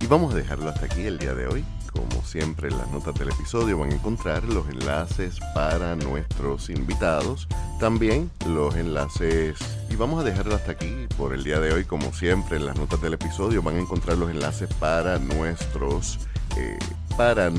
Y 0.00 0.06
vamos 0.06 0.32
a 0.34 0.36
dejarlo 0.36 0.68
hasta 0.68 0.86
aquí 0.86 1.02
el 1.02 1.18
día 1.18 1.34
de 1.34 1.46
hoy. 1.46 1.64
Como 1.92 2.22
siempre, 2.24 2.68
en 2.68 2.78
las 2.78 2.90
notas 2.90 3.14
del 3.14 3.28
episodio 3.28 3.78
van 3.78 3.92
a 3.92 3.94
encontrar 3.94 4.44
los 4.44 4.66
enlaces 4.68 5.38
para 5.54 5.94
nuestros 5.94 6.70
invitados, 6.70 7.46
también 7.78 8.30
los 8.46 8.74
enlaces, 8.76 9.58
y 9.90 9.96
vamos 9.96 10.20
a 10.20 10.24
dejarlo 10.24 10.54
hasta 10.54 10.72
aquí 10.72 11.06
por 11.18 11.34
el 11.34 11.44
día 11.44 11.60
de 11.60 11.72
hoy. 11.72 11.84
Como 11.84 12.12
siempre, 12.14 12.56
en 12.56 12.64
las 12.64 12.78
notas 12.78 13.00
del 13.02 13.12
episodio 13.12 13.62
van 13.62 13.76
a 13.76 13.80
encontrar 13.80 14.16
los 14.16 14.30
enlaces 14.30 14.72
para 14.74 15.18
nuestros, 15.18 16.18
eh, 16.56 16.78
para 17.16 17.50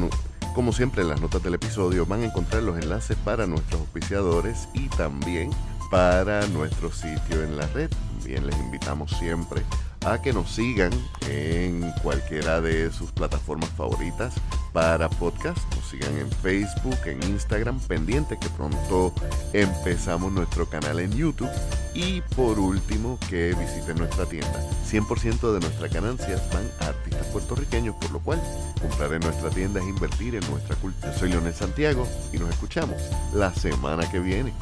como 0.53 0.71
siempre 0.71 1.01
en 1.01 1.09
las 1.09 1.21
notas 1.21 1.41
del 1.41 1.55
episodio 1.55 2.05
van 2.05 2.21
a 2.21 2.25
encontrar 2.25 2.61
los 2.61 2.77
enlaces 2.77 3.17
para 3.17 3.47
nuestros 3.47 3.81
auspiciadores 3.81 4.67
y 4.73 4.87
también 4.89 5.49
para 5.93 6.47
nuestro 6.47 6.91
sitio 6.91 7.43
en 7.43 7.55
la 7.55 7.67
red. 7.67 7.87
Bien, 8.25 8.47
les 8.47 8.57
invitamos 8.57 9.11
siempre 9.11 9.61
a 10.03 10.19
que 10.19 10.33
nos 10.33 10.49
sigan 10.49 10.91
en 11.29 11.91
cualquiera 12.01 12.61
de 12.61 12.91
sus 12.91 13.11
plataformas 13.11 13.69
favoritas 13.77 14.33
para 14.73 15.07
podcast. 15.07 15.59
Nos 15.75 15.87
sigan 15.87 16.17
en 16.17 16.31
Facebook, 16.31 16.97
en 17.05 17.21
Instagram, 17.21 17.79
pendiente 17.81 18.39
que 18.39 18.49
pronto 18.49 19.13
empezamos 19.53 20.31
nuestro 20.31 20.67
canal 20.67 20.99
en 20.99 21.11
YouTube. 21.11 21.51
Y 21.93 22.21
por 22.35 22.57
último, 22.57 23.19
que 23.29 23.53
visiten 23.53 23.97
nuestra 23.97 24.25
tienda. 24.25 24.67
100% 24.91 25.53
de 25.53 25.59
nuestras 25.59 25.93
ganancias 25.93 26.41
van 26.51 26.67
a 26.79 26.87
artistas 26.87 27.27
puertorriqueños, 27.27 27.95
por 27.97 28.09
lo 28.09 28.19
cual 28.19 28.41
comprar 28.81 29.13
en 29.13 29.19
nuestra 29.19 29.51
tienda 29.51 29.79
es 29.79 29.87
invertir 29.87 30.33
en 30.33 30.49
nuestra 30.49 30.75
cultura. 30.77 31.15
Soy 31.15 31.29
Leonel 31.29 31.53
Santiago 31.53 32.07
y 32.33 32.39
nos 32.39 32.49
escuchamos 32.49 32.97
la 33.35 33.53
semana 33.53 34.09
que 34.09 34.17
viene. 34.17 34.53